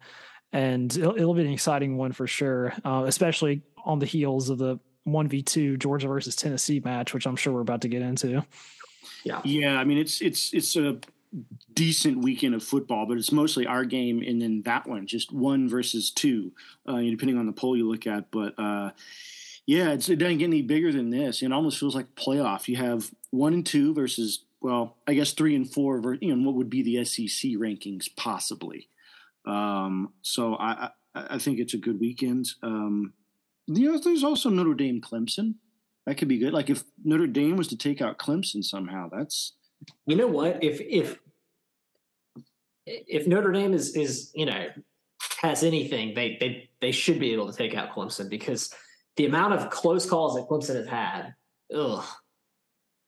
[0.51, 4.57] and it'll, it'll be an exciting one for sure, uh, especially on the heels of
[4.57, 8.01] the one v two Georgia versus Tennessee match, which I'm sure we're about to get
[8.01, 8.43] into.
[9.23, 9.41] Yeah.
[9.43, 9.79] Yeah.
[9.79, 10.97] I mean, it's, it's, it's a
[11.73, 15.69] decent weekend of football, but it's mostly our game and then that one, just one
[15.69, 16.51] versus two,
[16.85, 18.31] uh, depending on the poll you look at.
[18.31, 18.91] But, uh,
[19.65, 21.41] yeah, it doesn't get any bigger than this.
[21.41, 22.67] It almost feels like playoff.
[22.67, 26.55] You have one and two versus, well, I guess three and four, you know, what
[26.55, 28.89] would be the SEC rankings possibly.
[29.45, 32.49] Um, so I, I, I think it's a good weekend.
[32.61, 33.13] Um,
[33.67, 35.55] you know, there's also Notre Dame Clemson.
[36.05, 36.53] That could be good.
[36.53, 39.53] Like if Notre Dame was to take out Clemson somehow, that's
[40.05, 40.63] you know what?
[40.63, 41.19] If if
[42.85, 44.67] if Notre Dame is is you know
[45.41, 48.73] has anything, they they they should be able to take out Clemson because
[49.17, 51.33] the amount of close calls that Clemson has had,
[51.75, 52.03] ugh.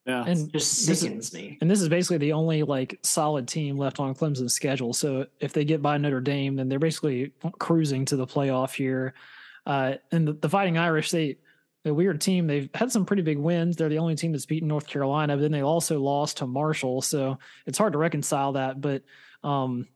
[0.06, 1.58] Yeah, and just sickens is, me.
[1.62, 4.92] And this is basically the only like solid team left on Clemson's schedule.
[4.92, 9.14] So if they get by Notre Dame, then they're basically cruising to the playoff here.
[9.66, 11.38] Uh, and the, the Fighting Irish, they
[11.86, 12.48] a weird team.
[12.48, 13.76] They've had some pretty big wins.
[13.76, 17.02] They're the only team that's beaten North Carolina, but then they also lost to Marshall.
[17.02, 18.80] So it's hard to reconcile that.
[18.80, 19.04] But
[19.44, 19.88] um,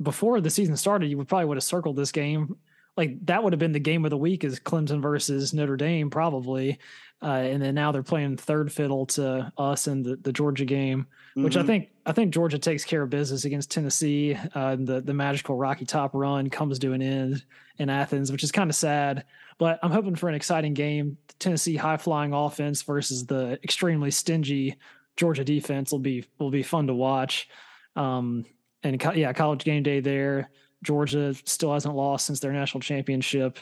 [0.00, 2.56] before the season started, you would probably would have circled this game.
[2.98, 6.10] Like that would have been the game of the week is Clemson versus Notre Dame,
[6.10, 6.80] probably.
[7.22, 11.02] Uh, and then now they're playing third fiddle to us in the, the Georgia game,
[11.30, 11.44] mm-hmm.
[11.44, 11.68] which I mm-hmm.
[11.68, 14.36] think I think Georgia takes care of business against Tennessee.
[14.52, 17.44] Uh, the the magical Rocky Top run comes to an end
[17.78, 19.24] in Athens, which is kind of sad.
[19.58, 21.18] But I'm hoping for an exciting game.
[21.28, 24.76] The Tennessee high flying offense versus the extremely stingy
[25.16, 27.48] Georgia defense will be will be fun to watch.
[27.94, 28.44] Um,
[28.82, 30.50] and yeah, college game day there.
[30.82, 33.58] Georgia still hasn't lost since their national championship,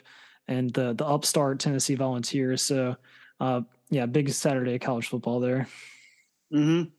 [0.49, 2.63] and the the upstart Tennessee Volunteers.
[2.63, 2.97] So,
[3.41, 5.69] uh, yeah, big Saturday college football there.
[6.53, 6.91] Mm-hmm.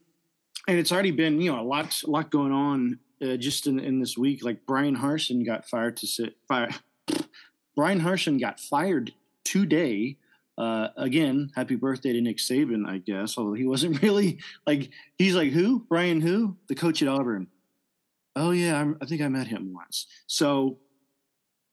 [0.68, 3.78] And it's already been you know a lot a lot going on uh, just in
[3.78, 4.44] in this week.
[4.44, 6.70] Like Bryan Harsin got fired to sit fire
[7.76, 9.12] Bryan Harsin got fired
[9.44, 10.16] today.
[10.56, 13.38] Uh, again, happy birthday to Nick Saban, I guess.
[13.38, 17.46] Although he wasn't really like he's like who Brian who the coach at Auburn.
[18.38, 20.06] Oh yeah, I'm, i think I met him once.
[20.28, 20.78] So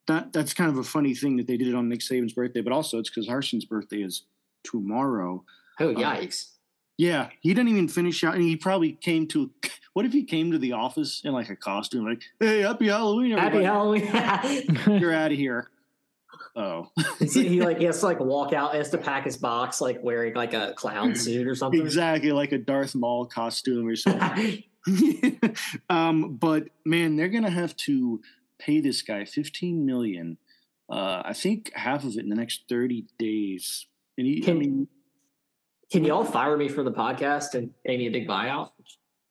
[0.08, 2.62] that that's kind of a funny thing that they did it on Nick Saban's birthday,
[2.62, 4.23] but also it's because Harsin's birthday is
[4.63, 5.43] tomorrow.
[5.80, 6.43] Oh uh, yikes!
[6.43, 6.49] Uh,
[6.97, 9.51] yeah, he didn't even finish out, and he probably came to.
[9.93, 13.32] What if he came to the office in like a costume, like, "Hey, happy Halloween,
[13.32, 13.63] everybody.
[13.63, 14.82] Happy Halloween!
[14.99, 15.69] You're out of here."
[16.55, 16.89] Oh,
[17.19, 20.01] he like he has to like walk out, he has to pack his box like
[20.01, 21.81] wearing like a clown suit or something.
[21.81, 24.63] Exactly, like a Darth Maul costume or something.
[25.89, 28.21] um, but man, they're gonna have to
[28.57, 30.37] pay this guy fifteen million.
[30.89, 33.87] Uh, I think half of it in the next thirty days.
[34.17, 34.87] And he, can, I mean,
[35.91, 38.69] can y'all fire me for the podcast and pay me a big buyout?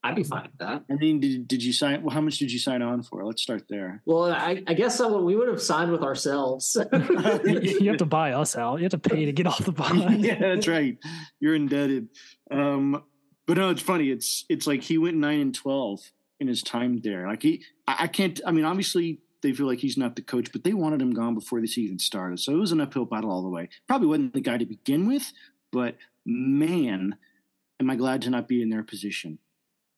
[0.04, 0.84] I'd be fine with that.
[0.90, 2.02] I mean, did, did you sign?
[2.02, 3.24] Well, how much did you sign on for?
[3.24, 4.02] Let's start there.
[4.04, 6.76] Well, I, I guess so, we would have signed with ourselves.
[6.92, 8.80] you have to buy us out.
[8.80, 10.20] You have to pay to get off the bond.
[10.24, 10.98] yeah, that's right.
[11.40, 12.08] You're indebted.
[12.50, 13.02] Um,
[13.46, 14.10] but no, it's funny.
[14.10, 16.00] It's it's like he went nine and twelve
[16.38, 17.26] in his time there.
[17.26, 18.38] Like he, I, I can't.
[18.46, 21.34] I mean, obviously they feel like he's not the coach, but they wanted him gone
[21.34, 22.40] before the season started.
[22.40, 23.70] So it was an uphill battle all the way.
[23.88, 25.32] Probably wasn't the guy to begin with,
[25.72, 27.16] but man,
[27.80, 29.38] am I glad to not be in their position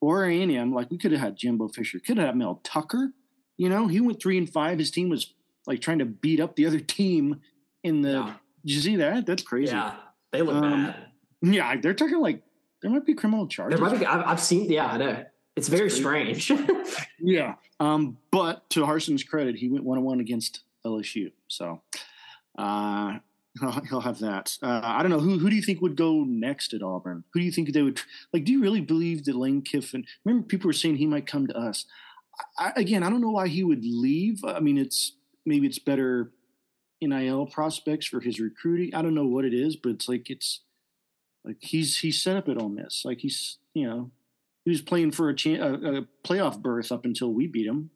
[0.01, 3.13] or A&M, like we could have had Jimbo Fisher, could have had Mel Tucker.
[3.57, 4.79] You know, he went three and five.
[4.79, 5.35] His team was
[5.67, 7.41] like trying to beat up the other team
[7.83, 8.11] in the.
[8.11, 8.35] Yeah.
[8.65, 9.27] Did you see that?
[9.27, 9.73] That's crazy.
[9.73, 9.95] Yeah,
[10.33, 11.07] they look um, bad.
[11.43, 12.43] Yeah, they're talking like
[12.83, 13.79] there might be criminal charges.
[13.79, 14.07] There might be.
[14.07, 14.71] I've, I've seen.
[14.71, 15.25] Yeah, I know.
[15.55, 16.53] It's very strange.
[17.19, 21.33] yeah, um, but to Harsin's credit, he went one on one against LSU.
[21.49, 21.81] So,
[22.59, 23.15] uh,
[23.89, 24.57] He'll have that.
[24.63, 25.39] Uh, I don't know who.
[25.39, 27.25] Who do you think would go next at Auburn?
[27.33, 28.01] Who do you think they would
[28.33, 28.45] like?
[28.45, 30.05] Do you really believe that Lane Kiffin?
[30.25, 31.87] Remember, people were saying he might come to us.
[32.59, 34.45] I, again, I don't know why he would leave.
[34.45, 35.13] I mean, it's
[35.45, 36.33] maybe it's better
[37.01, 38.95] NIL prospects for his recruiting.
[38.95, 40.61] I don't know what it is, but it's like it's
[41.45, 43.05] like he's he's set up at Ole Miss.
[43.05, 44.11] Like he's you know
[44.65, 47.91] he was playing for a, cha- a, a playoff berth up until we beat him.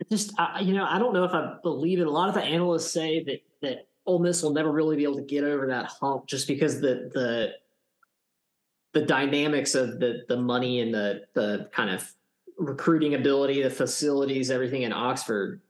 [0.00, 2.06] It just I, you know I don't know if I believe it.
[2.06, 5.16] A lot of the analysts say that that Ole Miss will never really be able
[5.16, 7.52] to get over that hump just because the the
[8.92, 12.12] the dynamics of the the money and the the kind of
[12.58, 15.60] recruiting ability, the facilities, everything in Oxford.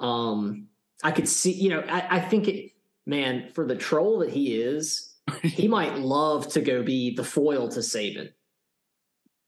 [0.00, 0.66] Um,
[1.04, 2.72] I could see, you know, I, I think it
[3.06, 7.68] man, for the troll that he is, he might love to go be the foil
[7.68, 8.32] to Saban.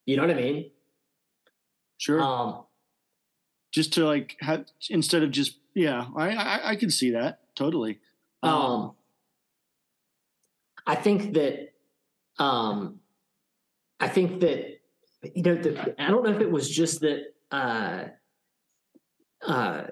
[0.06, 0.70] You know what I mean?
[1.98, 2.22] Sure.
[2.22, 2.62] Um,
[3.72, 7.98] just to like have instead of just yeah, I I, I can see that totally.
[8.42, 8.92] Um,
[10.86, 11.72] I think that
[12.38, 13.00] um
[14.00, 14.80] I think that
[15.22, 18.04] you know the, I don't know if it was just that uh
[19.46, 19.84] uh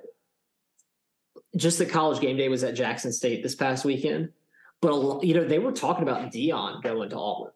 [1.56, 4.30] just the college game day was at Jackson State this past weekend,
[4.80, 7.52] but a, you know they were talking about Deion going to Auburn.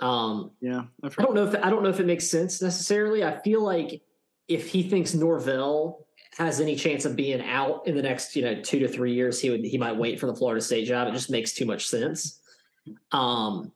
[0.00, 3.24] Um, yeah, I don't know if I don't know if it makes sense necessarily.
[3.24, 4.02] I feel like
[4.48, 6.06] if he thinks Norvell
[6.40, 9.40] has any chance of being out in the next you know two to three years,
[9.40, 11.08] he would he might wait for the Florida State job.
[11.08, 12.40] It just makes too much sense.
[13.12, 13.72] Um,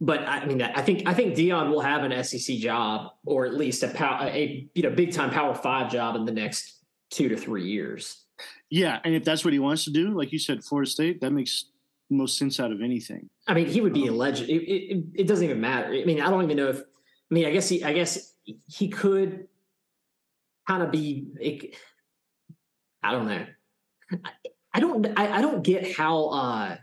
[0.00, 3.54] but I mean, I think I think Deion will have an SEC job or at
[3.54, 6.78] least a power, a you know big time Power Five job in the next
[7.10, 8.24] two to three years.
[8.70, 11.32] Yeah, and if that's what he wants to do, like you said, Florida State, that
[11.32, 11.66] makes
[12.08, 13.28] most sense out of anything.
[13.46, 14.48] I mean, he would be um, a legend.
[14.48, 15.92] It, it, it, doesn't even matter.
[15.92, 16.78] I mean, I don't even know if.
[16.78, 17.84] I mean, I guess he.
[17.84, 18.34] I guess
[18.68, 19.48] he could
[20.70, 21.72] kind of be.
[23.02, 23.46] I don't know.
[24.12, 24.30] I,
[24.74, 25.06] I don't.
[25.18, 26.26] I, I, don't get how.
[26.28, 26.76] uh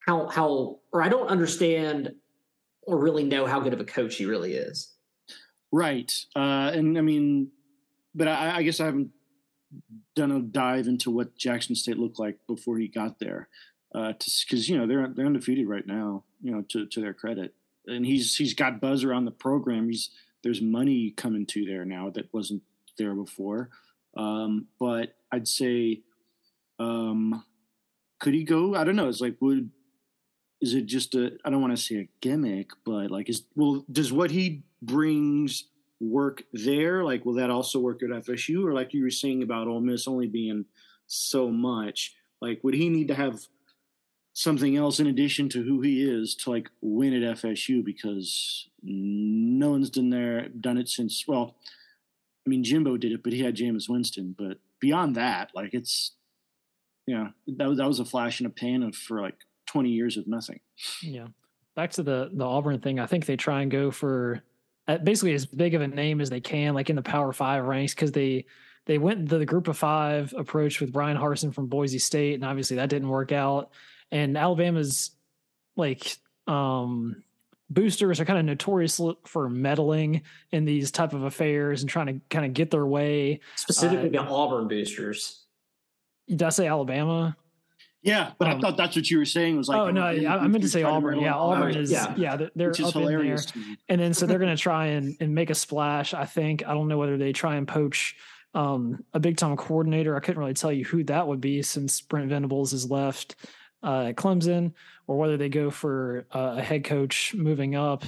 [0.00, 2.14] How how or I don't understand
[2.82, 4.92] or really know how good of a coach he really is.
[5.72, 7.50] Right, uh, and I mean,
[8.14, 9.10] but I, I guess I haven't
[10.14, 13.48] done a dive into what Jackson State looked like before he got there,
[13.94, 16.24] Uh because you know they're they're undefeated right now.
[16.42, 17.54] You know, to to their credit,
[17.86, 19.88] and he's he's got buzz around the program.
[19.88, 20.10] He's
[20.42, 22.62] there's money coming to there now that wasn't
[22.98, 23.70] there before.
[24.16, 26.02] Um, but I'd say,
[26.78, 27.44] um,
[28.20, 28.74] could he go?
[28.74, 29.08] I don't know.
[29.08, 29.70] It's like would
[30.60, 33.84] is it just a I don't want to say a gimmick, but like is well
[33.90, 35.64] does what he brings
[36.00, 37.04] work there?
[37.04, 38.64] Like, will that also work at FSU?
[38.64, 40.64] Or like you were saying about Ole Miss only being
[41.06, 43.40] so much, like would he need to have
[44.32, 47.84] something else in addition to who he is to like win at FSU?
[47.84, 51.24] Because no one's done there done it since.
[51.26, 51.56] Well,
[52.46, 54.34] I mean Jimbo did it, but he had Jameis Winston.
[54.36, 56.12] But beyond that, like it's
[57.06, 60.16] yeah, that was that was a flash in a pan of for like twenty years
[60.16, 60.60] of nothing.
[61.02, 61.28] Yeah.
[61.74, 64.42] Back to the the Auburn thing, I think they try and go for
[65.02, 67.94] basically as big of a name as they can, like in the Power Five ranks,
[67.94, 68.46] because they
[68.86, 72.76] they went the Group of Five approach with Bryan Harsin from Boise State, and obviously
[72.76, 73.70] that didn't work out.
[74.10, 75.10] And Alabama's
[75.76, 77.22] like um,
[77.74, 82.20] boosters are kind of notorious for meddling in these type of affairs and trying to
[82.30, 83.40] kind of get their way.
[83.56, 85.44] Specifically, uh, the Auburn boosters.
[86.28, 87.36] Did I say Alabama?
[88.02, 89.78] Yeah, but um, I thought that's what you were saying was like.
[89.78, 91.20] Oh no, I, I meant to say Auburn.
[91.20, 93.38] Yeah, Auburn is yeah, yeah they're, Which up in there,
[93.88, 96.12] and then so they're going to try and, and make a splash.
[96.12, 98.14] I think I don't know whether they try and poach
[98.54, 100.16] um, a big time coordinator.
[100.16, 103.36] I couldn't really tell you who that would be since Brent Venables has left
[103.84, 104.72] uh, Clemson,
[105.06, 108.04] or whether they go for uh, a head coach moving up.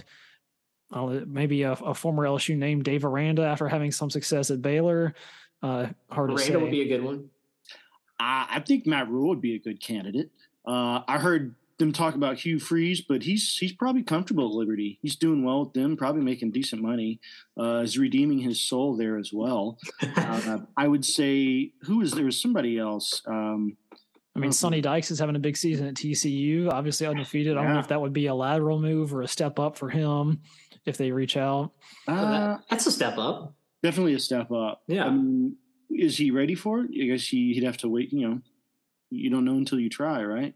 [0.92, 5.14] Uh, maybe a, a, former LSU named Dave Aranda after having some success at Baylor.
[5.60, 6.56] Uh, hard Aranda to say.
[6.56, 7.28] would be a good one.
[8.20, 10.30] I, I think Matt Rhule would be a good candidate.
[10.64, 14.98] Uh, I heard them talk about Hugh Freeze, but he's he's probably comfortable at Liberty.
[15.02, 17.20] He's doing well with them, probably making decent money.
[17.58, 19.78] Uh, is redeeming his soul there as well.
[20.16, 23.22] uh, I would say who is there was somebody else.
[23.26, 23.76] Um,
[24.36, 27.54] I mean, Sonny Dykes is having a big season at TCU, obviously undefeated.
[27.54, 27.60] Yeah.
[27.60, 29.88] I don't know if that would be a lateral move or a step up for
[29.88, 30.42] him
[30.84, 31.72] if they reach out.
[32.06, 33.54] Uh, that's a step up.
[33.82, 34.82] Definitely a step up.
[34.88, 35.06] Yeah.
[35.06, 35.56] Um,
[35.88, 36.90] is he ready for it?
[36.90, 38.12] I guess he, he'd have to wait.
[38.12, 38.40] You know,
[39.10, 40.54] you don't know until you try, right?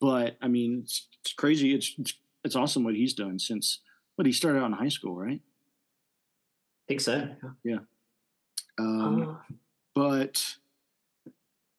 [0.00, 1.74] But I mean, it's, it's crazy.
[1.74, 2.14] It's, it's,
[2.44, 3.80] it's awesome what he's done since
[4.16, 5.40] what he started out in high school, right?
[5.40, 7.28] I think so.
[7.62, 7.80] Yeah.
[8.78, 9.54] Um, uh,
[9.94, 10.42] but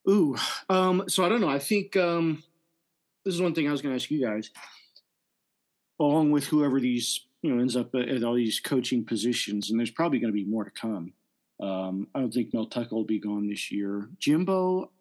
[0.07, 0.35] ooh,
[0.69, 1.49] um, so I don't know.
[1.49, 2.43] I think um,
[3.25, 4.51] this is one thing I was going to ask you guys,
[5.99, 9.91] along with whoever these you know ends up at all these coaching positions, and there's
[9.91, 11.13] probably going to be more to come.
[11.61, 14.09] Um, I don't think Mel Tucker will be gone this year.
[14.19, 14.91] Jimbo,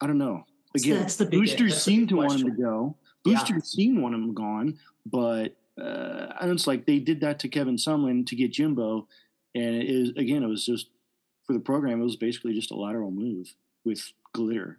[0.00, 0.44] I don't know.
[0.76, 2.96] Again, the boosters seem to want him to go.
[3.22, 3.60] Boosters yeah.
[3.62, 7.76] seem to want him gone, but uh, I it's like they did that to Kevin
[7.76, 9.08] Sumlin to get Jimbo,
[9.54, 10.88] and it is again it was just
[11.46, 12.00] for the program.
[12.00, 14.78] It was basically just a lateral move with glitter.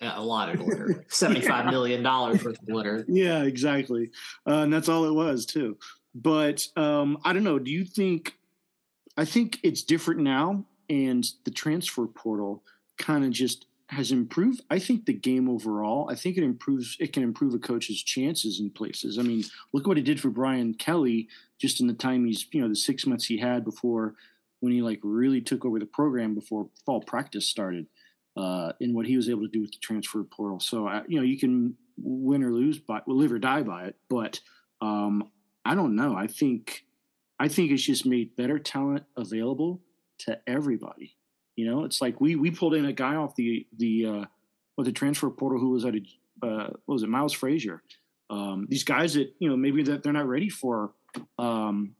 [0.00, 1.04] Yeah, a lot of glitter.
[1.08, 1.70] Seventy-five yeah.
[1.70, 3.04] million dollars worth of glitter.
[3.08, 4.10] Yeah, exactly,
[4.46, 5.76] uh, and that's all it was too.
[6.14, 7.58] But um, I don't know.
[7.58, 8.36] Do you think
[9.16, 12.62] I think it's different now, and the transfer portal
[12.96, 14.62] kind of just has improved.
[14.70, 16.96] I think the game overall, I think it improves.
[17.00, 19.18] It can improve a coach's chances in places.
[19.18, 19.42] I mean,
[19.72, 22.76] look what it did for Brian Kelly just in the time he's, you know, the
[22.76, 24.14] six months he had before
[24.60, 27.86] when he like really took over the program before fall practice started.
[28.36, 30.60] Uh, in what he was able to do with the transfer portal.
[30.60, 33.84] So I, you know, you can win or lose by, well, live or die by
[33.84, 33.96] it.
[34.08, 34.40] But
[34.80, 35.30] um,
[35.64, 36.14] I don't know.
[36.14, 36.84] I think
[37.38, 39.80] I think it's just made better talent available
[40.20, 41.16] to everybody.
[41.56, 44.24] You know, it's like we we pulled in a guy off the the uh,
[44.76, 46.00] what the transfer portal who was at a
[46.42, 47.82] uh, what was it Miles Frazier.
[48.30, 50.92] Um, these guys that you know maybe that they're not ready for
[51.38, 51.94] um,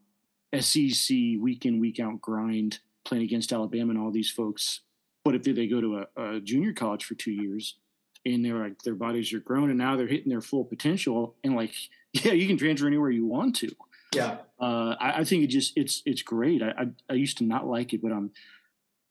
[0.59, 4.81] SEC week in week out grind playing against Alabama and all these folks.
[5.25, 7.77] But if they go to a, a junior college for two years
[8.25, 11.57] and they're like their bodies are grown and now they're hitting their full potential and
[11.57, 11.73] like
[12.13, 13.71] yeah you can transfer anywhere you want to.
[14.15, 14.39] Yeah.
[14.61, 16.63] Uh, I, I, think it just it's it's great.
[16.63, 18.31] I, I, I used to not like it but i'm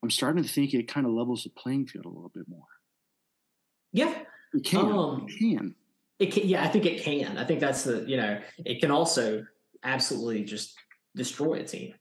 [0.04, 2.68] i'm starting to think it kind of levels the playing field a little bit more.
[3.94, 4.14] Yeah.
[4.54, 4.92] It can.
[4.92, 5.76] Um, it can.
[6.20, 7.38] it can yeah i think it can.
[7.38, 9.46] I think that's the you know it can also
[9.84, 10.76] absolutely just
[11.16, 11.94] destroy a team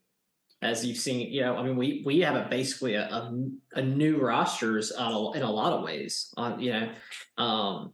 [0.61, 3.33] as you've seen, you know, I mean, we we have a basically a, a,
[3.75, 6.33] a new rosters in a lot of ways.
[6.37, 6.91] On you know,
[7.43, 7.93] um,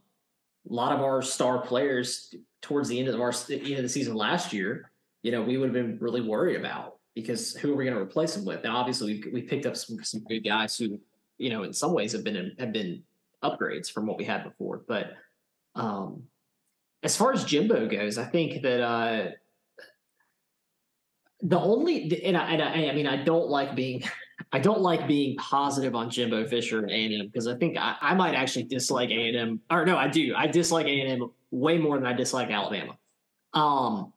[0.69, 4.15] a lot of our star players towards the end of our end of the season
[4.15, 4.91] last year,
[5.21, 8.01] you know, we would have been really worried about because who are we going to
[8.01, 8.63] replace them with?
[8.63, 10.99] Now, obviously, we we picked up some some good guys who,
[11.37, 13.03] you know, in some ways have been have been
[13.43, 14.81] upgrades from what we had before.
[14.87, 15.13] But
[15.75, 16.23] um,
[17.03, 18.81] as far as Jimbo goes, I think that.
[18.81, 19.31] Uh,
[21.41, 24.03] the only and I, and I, I mean I don't like being
[24.51, 28.13] I don't like being positive on Jimbo Fisher and A&M because I think I, I
[28.15, 30.33] might actually dislike A&M or no I do.
[30.35, 32.97] I dislike A&M way more than I dislike Alabama.
[33.53, 34.13] Um,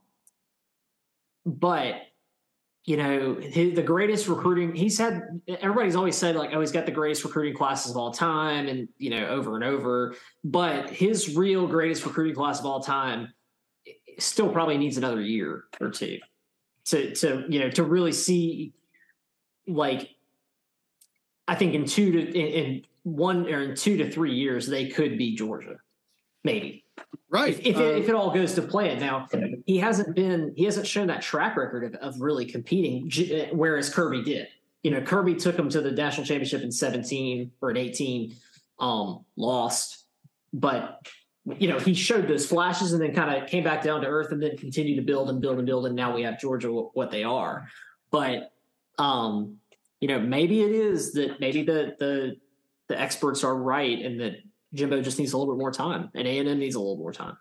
[1.46, 2.02] but
[2.84, 6.86] you know his, the greatest recruiting he's had everybody's always said like oh he's got
[6.86, 10.14] the greatest recruiting classes of all time and you know over and over.
[10.44, 13.32] But his real greatest recruiting class of all time
[14.18, 16.18] still probably needs another year or two
[16.88, 18.72] to to you know to really see
[19.66, 20.10] like
[21.46, 24.88] I think in two to in, in one or in two to three years they
[24.88, 25.76] could be Georgia,
[26.44, 26.84] maybe.
[27.30, 27.50] Right.
[27.50, 28.98] If, if, it, if, it, all goes to plan.
[28.98, 29.26] Now
[29.66, 33.10] he hasn't been he hasn't shown that track record of, of really competing,
[33.52, 34.48] whereas Kirby did.
[34.82, 38.34] You know, Kirby took him to the national championship in 17 or in 18,
[38.78, 40.04] um, lost,
[40.52, 41.06] but
[41.58, 44.32] you know, he showed those flashes and then kind of came back down to earth
[44.32, 45.86] and then continued to build and build and build.
[45.86, 47.68] And now we have Georgia what they are.
[48.10, 48.52] But,
[48.98, 49.56] um,
[50.00, 52.36] you know, maybe it is that maybe the, the,
[52.88, 54.36] the experts are right and that
[54.74, 57.36] Jimbo just needs a little bit more time and A&M needs a little more time.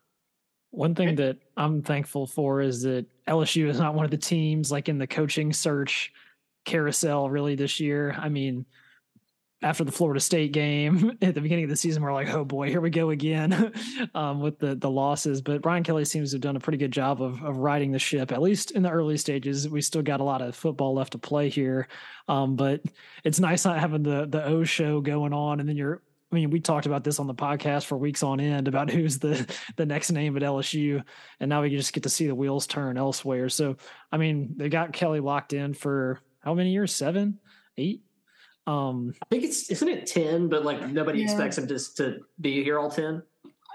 [0.72, 4.72] One thing that I'm thankful for is that LSU is not one of the teams
[4.72, 6.12] like in the coaching search
[6.66, 8.16] carousel really this year.
[8.18, 8.66] I mean,
[9.62, 12.70] after the Florida State game at the beginning of the season, we're like, oh boy,
[12.70, 13.74] here we go again
[14.16, 15.42] um, with the the losses.
[15.42, 18.00] But Brian Kelly seems to have done a pretty good job of of riding the
[18.00, 19.68] ship, at least in the early stages.
[19.68, 21.88] We still got a lot of football left to play here,
[22.28, 22.82] um, but
[23.24, 26.02] it's nice not having the the O show going on, and then you're.
[26.30, 29.18] I mean, we talked about this on the podcast for weeks on end about who's
[29.18, 31.04] the the next name at LSU,
[31.40, 33.50] and now we just get to see the wheels turn elsewhere.
[33.50, 33.78] So,
[34.12, 36.94] I mean, they got Kelly locked in for how many years?
[36.94, 37.40] Seven,
[37.78, 38.02] eight
[38.68, 41.26] um, I think it's isn't it ten, but like nobody yeah.
[41.26, 43.24] expects him to to be here all ten.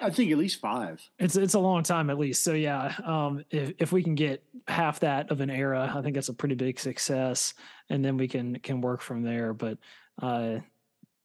[0.01, 1.01] I think at least five.
[1.18, 2.45] It's it's a long time at least.
[2.45, 6.14] So yeah, um, if if we can get half that of an era, I think
[6.14, 7.55] that's a pretty big success,
[7.88, 9.55] and then we can can work from there.
[9.55, 9.78] But
[10.20, 10.59] uh,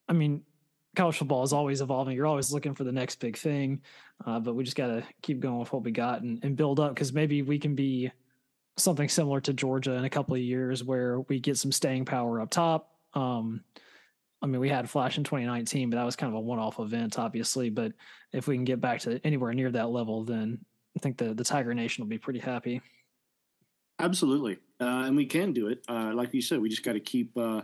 [0.07, 0.43] I mean,
[0.95, 2.15] college football is always evolving.
[2.15, 3.81] You're always looking for the next big thing,
[4.25, 6.79] uh, but we just got to keep going with what we got and, and build
[6.79, 8.11] up because maybe we can be
[8.77, 12.39] something similar to Georgia in a couple of years where we get some staying power
[12.39, 13.63] up top um,
[14.41, 17.17] I mean, we had Flash in 2019, but that was kind of a one-off event,
[17.17, 17.69] obviously.
[17.69, 17.93] But
[18.33, 20.59] if we can get back to anywhere near that level, then
[20.95, 22.81] I think the the Tiger Nation will be pretty happy.
[23.99, 25.83] Absolutely, uh, and we can do it.
[25.87, 27.61] Uh, like you said, we just got to keep uh,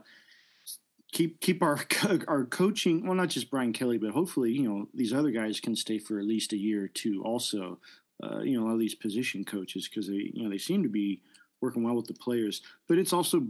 [1.12, 1.80] keep keep our
[2.28, 3.06] our coaching.
[3.06, 6.20] Well, not just Brian Kelly, but hopefully, you know, these other guys can stay for
[6.20, 7.24] at least a year or two.
[7.24, 7.80] Also,
[8.24, 11.22] uh, you know, all these position coaches because they you know they seem to be
[11.62, 12.62] working well with the players.
[12.88, 13.48] But it's also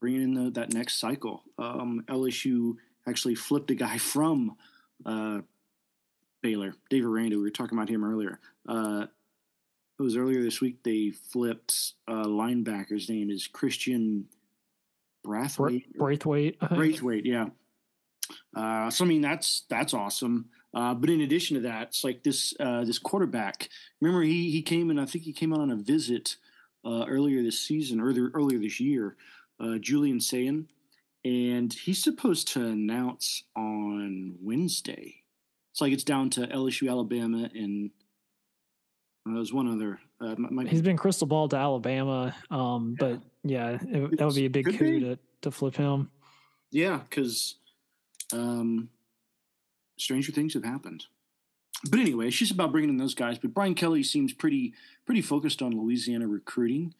[0.00, 1.42] bringing in the, that next cycle.
[1.58, 2.76] Um, LSU
[3.08, 4.56] actually flipped a guy from
[5.04, 5.40] uh,
[6.42, 7.36] Baylor, Dave Aranda.
[7.36, 8.40] We were talking about him earlier.
[8.68, 9.06] Uh,
[9.98, 10.82] it was earlier this week.
[10.82, 14.26] They flipped uh, linebacker's name is Christian
[15.26, 15.94] Brathwaite.
[15.94, 16.58] Braithwaite.
[16.58, 17.48] Braithwaite, yeah.
[18.54, 20.46] Uh, so I mean that's that's awesome.
[20.72, 23.68] Uh, but in addition to that, it's like this uh, this quarterback.
[24.00, 26.36] Remember, he he came and I think he came out on a visit
[26.84, 29.16] uh, earlier this season, or earlier this year,
[29.60, 30.68] uh, Julian Sayin,
[31.24, 35.22] and he's supposed to announce on Wednesday.
[35.72, 37.90] It's like it's down to LSU, Alabama, and
[39.28, 40.00] uh, there's one other.
[40.20, 44.46] Uh, my, he's been crystal ball to Alabama, um, but yeah, it, that would be
[44.46, 46.10] a big coup to to flip him.
[46.70, 47.56] Yeah, because
[48.32, 48.88] um,
[49.98, 51.06] stranger things have happened.
[51.88, 53.38] But anyway, it's just about bringing in those guys.
[53.38, 54.74] But Brian Kelly seems pretty
[55.06, 56.94] pretty focused on Louisiana recruiting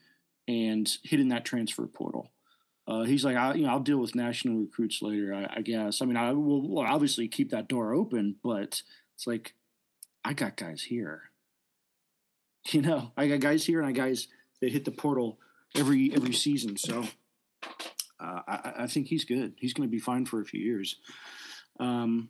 [0.49, 2.31] and hitting that transfer portal.
[2.87, 5.35] Uh, he's like, I, you know, I'll deal with national recruits later.
[5.35, 6.03] I, I guess.
[6.03, 8.83] I mean, I will will obviously keep that door open, but
[9.14, 9.55] it's like,
[10.24, 11.22] I got guys here.
[12.72, 14.28] You know, I got guys here, and I guys
[14.61, 15.39] that hit the portal
[15.74, 16.76] every every season.
[16.76, 17.07] So
[18.20, 19.55] uh, I, I, think he's good.
[19.57, 20.97] He's going to be fine for a few years.
[21.78, 22.28] Um,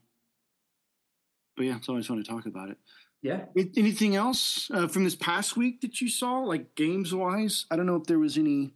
[1.57, 2.79] but yeah, so I just want to talk about it.
[3.23, 3.47] Yeah.
[3.77, 7.67] Anything else uh, from this past week that you saw, like games wise?
[7.71, 8.73] I don't know if there was any.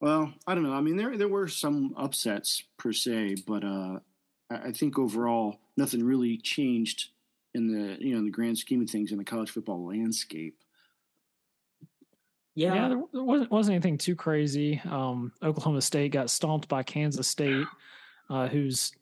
[0.00, 0.72] Well, I don't know.
[0.72, 3.98] I mean, there there were some upsets per se, but uh,
[4.50, 7.10] I think overall nothing really changed
[7.54, 10.56] in the you know in the grand scheme of things in the college football landscape.
[12.54, 14.80] Yeah, yeah there wasn't wasn't anything too crazy.
[14.90, 17.66] Um, Oklahoma State got stomped by Kansas State,
[18.30, 18.92] uh, who's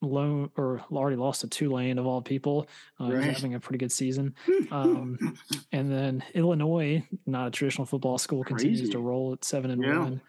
[0.00, 2.68] loan or already lost to Tulane of all people.
[3.00, 3.24] Uh, right.
[3.24, 4.34] having a pretty good season.
[4.70, 5.38] Um,
[5.72, 8.66] and then Illinois, not a traditional football school, Crazy.
[8.66, 9.98] continues to roll at seven and yeah.
[9.98, 10.20] one.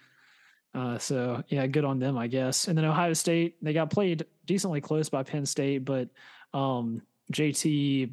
[0.74, 2.68] Uh, so yeah, good on them, I guess.
[2.68, 6.10] And then Ohio State, they got played decently close by Penn State, but
[6.54, 7.02] um,
[7.34, 8.12] JT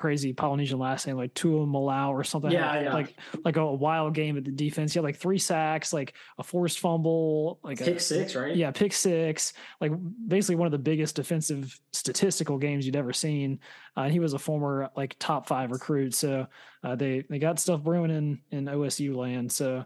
[0.00, 2.50] crazy Polynesian last name, like Tua Malau or something.
[2.50, 2.94] Yeah, like, yeah.
[2.94, 4.96] like like a wild game at the defense.
[4.96, 8.56] Yeah, like three sacks, like a forced fumble, like pick a, six, right?
[8.56, 9.52] Yeah, pick six.
[9.78, 9.92] Like
[10.26, 13.60] basically one of the biggest defensive statistical games you'd ever seen.
[13.94, 16.46] Uh, and he was a former like top five recruit, so
[16.82, 19.52] uh, they they got stuff brewing in in OSU land.
[19.52, 19.84] So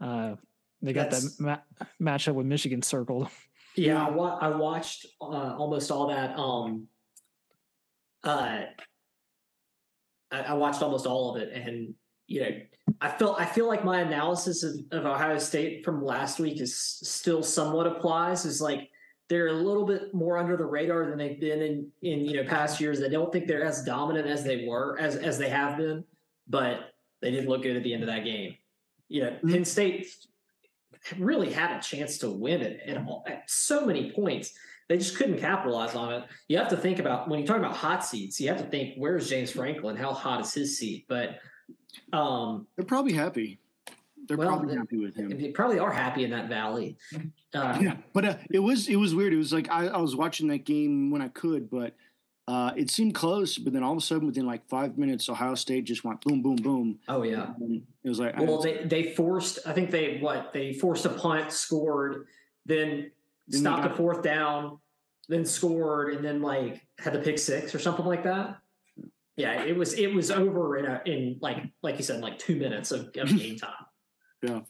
[0.00, 0.36] uh,
[0.82, 1.64] they got That's, that
[2.00, 3.28] ma- matchup with Michigan circled.
[3.76, 6.38] Yeah, I, wa- I watched uh, almost all that.
[6.38, 6.88] Um,
[8.24, 8.62] uh,
[10.30, 11.94] I, I, watched almost all of it, and
[12.26, 12.50] you know,
[13.00, 16.76] I felt I feel like my analysis of, of Ohio State from last week is
[16.76, 18.44] still somewhat applies.
[18.44, 18.90] Is like
[19.28, 22.48] they're a little bit more under the radar than they've been in in you know
[22.48, 23.02] past years.
[23.02, 26.02] I don't think they're as dominant as they were as as they have been,
[26.48, 28.56] but they did look good at the end of that game.
[29.08, 29.52] You know, mm-hmm.
[29.52, 30.08] Penn State
[31.18, 34.52] really had a chance to win it at, at so many points.
[34.88, 36.24] They just couldn't capitalize on it.
[36.48, 38.94] You have to think about when you talk about hot seats, you have to think
[38.96, 39.96] where's James Franklin?
[39.96, 41.06] How hot is his seat?
[41.08, 41.40] But
[42.12, 43.58] um, they're probably happy.
[44.28, 45.28] They're well, probably happy with him.
[45.28, 46.96] They probably are happy in that valley.
[47.54, 49.32] Uh, yeah, but uh, it was it was weird.
[49.32, 51.94] It was like I, I was watching that game when I could, but
[52.48, 53.58] uh, it seemed close.
[53.58, 56.42] But then all of a sudden, within like five minutes, Ohio State just went boom,
[56.42, 56.98] boom, boom.
[57.08, 57.50] Oh yeah,
[58.04, 59.58] it was like well, they they forced.
[59.66, 62.26] I think they what they forced a punt, scored,
[62.64, 63.10] then
[63.50, 64.78] stopped a fourth down,
[65.28, 68.58] then scored, and then like had the pick six or something like that.
[69.36, 72.56] Yeah, it was it was over in a in like like you said, like two
[72.56, 73.70] minutes of, of game time.
[74.42, 74.60] yeah.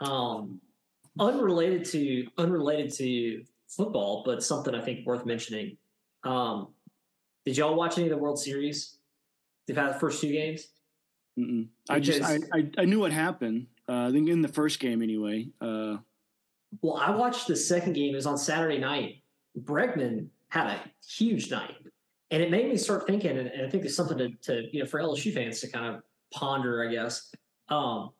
[0.00, 0.60] Um,
[1.18, 5.76] unrelated to unrelated to football, but something I think worth mentioning.
[6.24, 6.68] Um,
[7.44, 8.98] did y'all watch any of the World Series?
[9.66, 10.68] They've had the first two games.
[11.38, 11.68] Mm-mm.
[11.88, 13.66] I just I, I, I knew what happened.
[13.88, 15.48] Uh, I think in the first game anyway.
[15.60, 15.96] Uh,
[16.82, 18.12] well, I watched the second game.
[18.12, 19.22] It was on Saturday night.
[19.58, 21.74] Bregman had a huge night,
[22.30, 23.38] and it made me start thinking.
[23.38, 25.94] And, and I think there's something to, to, you know for LSU fans to kind
[25.94, 26.02] of
[26.32, 26.86] ponder.
[26.86, 27.32] I guess.
[27.68, 28.10] Um,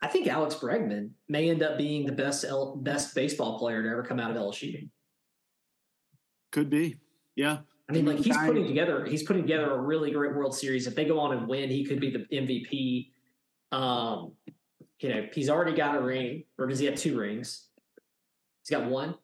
[0.00, 3.88] I think Alex Bregman may end up being the best L, best baseball player to
[3.88, 4.88] ever come out of LSU.
[6.52, 6.96] Could be,
[7.38, 7.58] yeah.
[7.88, 10.86] I mean, like he's putting together he's putting together a really great World Series.
[10.86, 13.10] If they go on and win, he could be the MVP.
[13.72, 14.32] Um,
[14.98, 17.68] you know, he's already got a ring, or does he have two rings?
[18.62, 19.14] He's got one.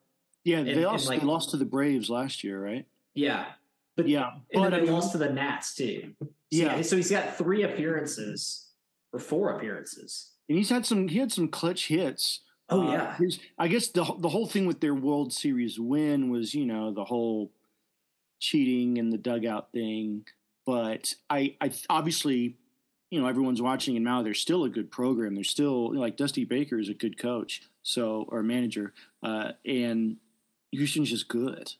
[0.44, 2.86] Yeah, and, they also like, lost to the Braves last year, right?
[3.14, 3.46] Yeah,
[3.96, 6.12] but yeah, and but then they lost to the Nats too.
[6.22, 8.70] So yeah, so he's got three appearances
[9.12, 11.08] or four appearances, and he's had some.
[11.08, 12.40] He had some clutch hits.
[12.70, 16.30] Oh uh, yeah, his, I guess the the whole thing with their World Series win
[16.30, 17.50] was you know the whole
[18.40, 20.24] cheating and the dugout thing.
[20.66, 22.56] But I, I obviously,
[23.10, 25.34] you know, everyone's watching, and now they're still a good program.
[25.34, 29.52] They're still you know, like Dusty Baker is a good coach, so or manager, uh,
[29.66, 30.16] and
[30.72, 31.72] Houston's just good.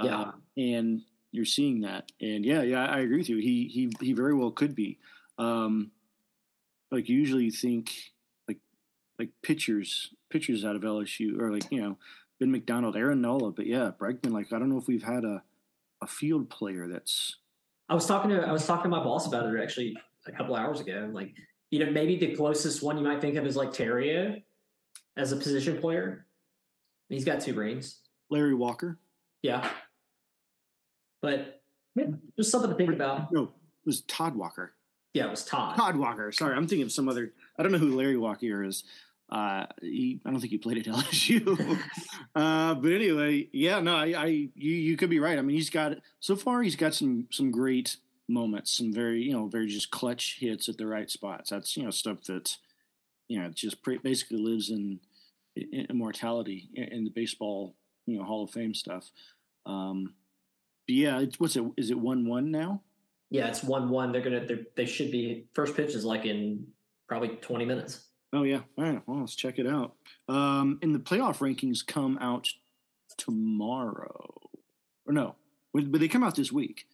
[0.00, 1.02] Uh, yeah, uh, and
[1.32, 3.36] you're seeing that, and yeah, yeah, I agree with you.
[3.36, 4.98] He he he very well could be.
[5.38, 5.90] Um,
[6.90, 7.92] like usually you think
[8.48, 8.58] like
[9.18, 11.98] like pitchers pitchers out of LSU or like you know
[12.38, 14.32] Ben McDonald, Aaron Nola, but yeah, Bregman.
[14.32, 15.42] Like I don't know if we've had a
[16.02, 17.36] a field player that's.
[17.88, 19.96] I was talking to I was talking to my boss about it actually
[20.26, 21.10] a couple hours ago.
[21.12, 21.34] Like,
[21.70, 24.42] you know, maybe the closest one you might think of is like Theriot
[25.16, 26.26] as a position player.
[27.08, 27.98] He's got two rings.
[28.30, 28.98] Larry Walker.
[29.42, 29.68] Yeah.
[31.20, 31.62] But
[31.96, 33.32] yeah, just something to think about.
[33.32, 33.50] No, it
[33.86, 34.74] was Todd Walker.
[35.12, 35.76] Yeah, it was Todd.
[35.76, 36.30] Todd Walker.
[36.30, 37.32] Sorry, I'm thinking of some other.
[37.58, 38.84] I don't know who Larry Walker is.
[39.30, 41.78] Uh, he, I don't think he played at LSU.
[42.34, 45.38] uh, but anyway, yeah, no, I, I, you, you could be right.
[45.38, 47.96] I mean, he's got so far he's got some some great
[48.28, 51.50] moments, some very you know very just clutch hits at the right spots.
[51.50, 52.56] That's you know stuff that
[53.28, 54.98] you know just pre- basically lives in,
[55.54, 57.74] in immortality in, in, the baseball
[58.06, 59.10] you know Hall of Fame stuff.
[59.66, 60.14] Um,
[60.86, 61.64] but yeah, it's, what's it?
[61.76, 62.82] Is it one one now?
[63.30, 64.10] Yeah, it's one one.
[64.10, 66.66] They're gonna they're, they should be first pitch is like in
[67.06, 68.06] probably twenty minutes.
[68.32, 69.02] Oh yeah, all right.
[69.06, 69.94] Well, let's check it out.
[70.28, 72.48] Um, and the playoff rankings come out
[73.16, 74.34] tomorrow,
[75.06, 75.34] or no?
[75.74, 76.86] But they come out this week.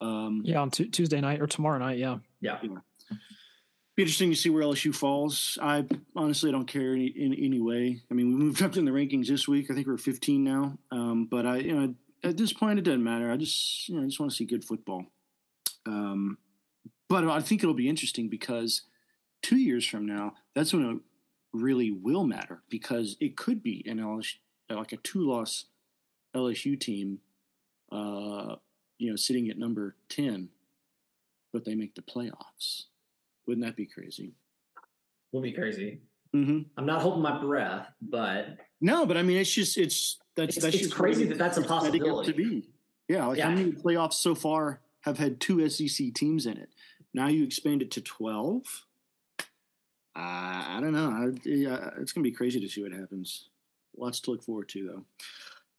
[0.00, 1.98] Um, yeah, on t- Tuesday night or tomorrow night.
[1.98, 2.18] Yeah.
[2.40, 2.58] Yeah.
[2.62, 3.16] yeah.
[3.94, 5.58] Be interesting to see where LSU falls.
[5.60, 5.84] I
[6.16, 8.00] honestly don't care in, in any way.
[8.10, 9.70] I mean, we moved up in the rankings this week.
[9.70, 10.78] I think we're 15 now.
[10.90, 13.30] Um, but I, you know, at this point, it doesn't matter.
[13.30, 15.04] I just, you know, I just want to see good football.
[15.84, 16.38] Um,
[17.08, 18.82] but I think it'll be interesting because
[19.42, 20.98] two years from now, that's when it
[21.52, 24.36] really will matter because it could be an LSU,
[24.70, 25.66] like a two-loss
[26.34, 27.18] LSU team,
[27.90, 28.56] uh,
[28.98, 30.48] you know, sitting at number ten,
[31.52, 32.84] but they make the playoffs.
[33.46, 34.32] Wouldn't that be crazy?
[35.32, 36.00] Would be crazy.
[36.34, 36.60] Mm-hmm.
[36.76, 40.64] I'm not holding my breath, but no, but I mean, it's just it's that's it's,
[40.64, 42.68] that's it's crazy that that's a possibility to be.
[43.08, 43.48] Yeah, like yeah.
[43.48, 46.70] how many playoffs so far have had two SEC teams in it?
[47.12, 48.86] Now you expand it to twelve.
[50.22, 51.10] Uh, I don't know.
[51.10, 53.48] I, yeah, it's going to be crazy to see what happens.
[53.96, 55.04] Lots to look forward to, though.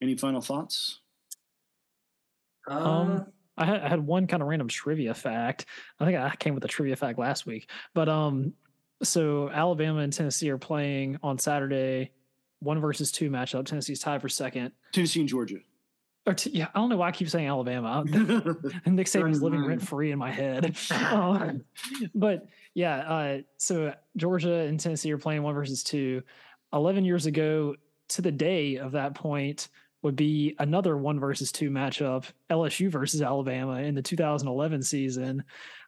[0.01, 0.99] Any final thoughts?
[2.67, 3.27] Um,
[3.57, 5.65] I had, I had one kind of random trivia fact.
[5.99, 8.53] I think I came with a trivia fact last week, but um,
[9.01, 12.11] so Alabama and Tennessee are playing on Saturday,
[12.59, 13.65] one versus two matchup.
[13.65, 14.71] Tennessee's tied for second.
[14.91, 15.59] Tennessee and Georgia.
[16.25, 18.03] Or t- yeah, I don't know why I keep saying Alabama.
[18.85, 20.75] Nick Saban's living rent free in my head.
[20.91, 21.63] um,
[22.15, 26.23] but yeah, uh, so Georgia and Tennessee are playing one versus two.
[26.71, 27.75] Eleven years ago,
[28.09, 29.67] to the day of that point,
[30.01, 35.43] would be another one versus two matchup: LSU versus Alabama in the 2011 season.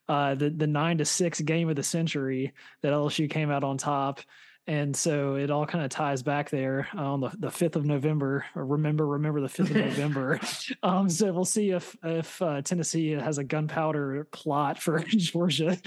[0.07, 3.77] Uh, the the nine to six game of the century that LSU came out on
[3.77, 4.19] top
[4.67, 8.45] and so it all kind of ties back there on the, the 5th of november
[8.55, 10.39] remember remember the 5th of november.
[10.83, 15.77] Um, so we'll see if if uh, tennessee has a gunpowder plot for georgia.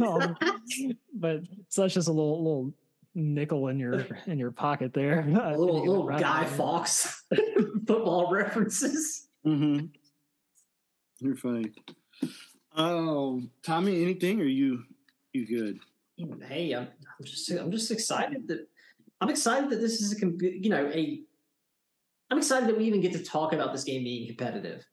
[0.00, 0.36] Um,
[1.14, 2.74] but so that's just a little little
[3.14, 5.20] nickel in your in your pocket there.
[5.42, 7.24] A little, little guy fawkes
[7.86, 9.28] football references.
[9.46, 9.86] Mm-hmm.
[11.20, 11.72] you're funny.
[12.76, 14.84] Oh tommy anything or you
[15.32, 15.78] you good?
[16.46, 16.88] Hey, I'm,
[17.18, 18.66] I'm just I'm just excited that
[19.20, 21.20] I'm excited that this is a you know a
[22.30, 24.84] I'm excited that we even get to talk about this game being competitive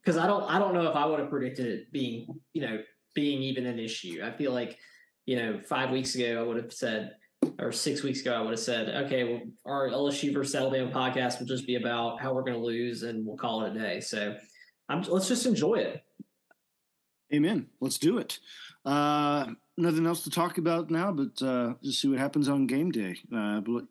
[0.00, 2.82] because I don't I don't know if I would have predicted it being you know
[3.14, 4.20] being even an issue.
[4.22, 4.78] I feel like
[5.26, 7.12] you know five weeks ago I would have said
[7.58, 11.40] or six weeks ago I would have said okay well our LSU versus Alabama podcast
[11.40, 14.00] will just be about how we're going to lose and we'll call it a day.
[14.00, 14.36] So
[14.88, 16.02] I'm, let's just enjoy it.
[17.32, 17.66] Amen.
[17.80, 18.38] Let's do it.
[18.84, 19.48] Uh,
[19.78, 23.16] nothing else to talk about now, but uh, just see what happens on game day.
[23.34, 23.84] Uh, but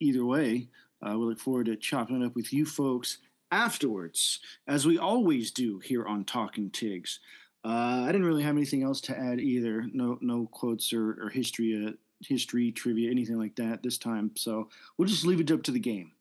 [0.00, 0.68] either way,
[1.02, 3.18] uh, we look forward to chopping it up with you folks
[3.50, 7.20] afterwards, as we always do here on Talking Tigs.
[7.64, 9.86] Uh, I didn't really have anything else to add either.
[9.92, 14.32] No, no quotes or, or history, uh, history trivia, anything like that this time.
[14.36, 16.12] So we'll just leave it up to the game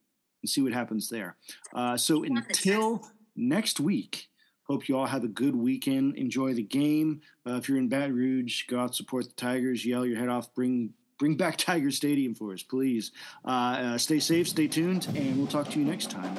[0.41, 1.35] and see what happens there.
[1.73, 4.29] Uh, so until next week.
[4.63, 6.15] Hope you all have a good weekend.
[6.15, 7.21] Enjoy the game.
[7.47, 9.85] Uh, if you're in Baton Rouge, go out support the Tigers.
[9.85, 10.53] Yell your head off.
[10.53, 13.11] Bring bring back Tiger Stadium for us, please.
[13.45, 16.37] Uh, uh, stay safe, stay tuned, and we'll talk to you next time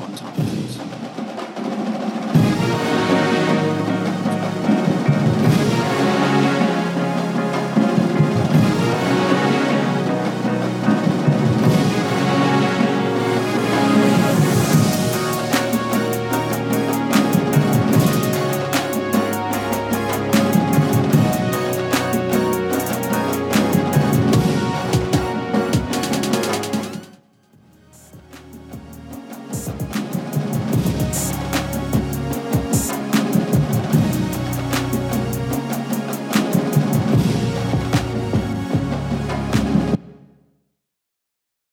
[0.00, 1.01] on Top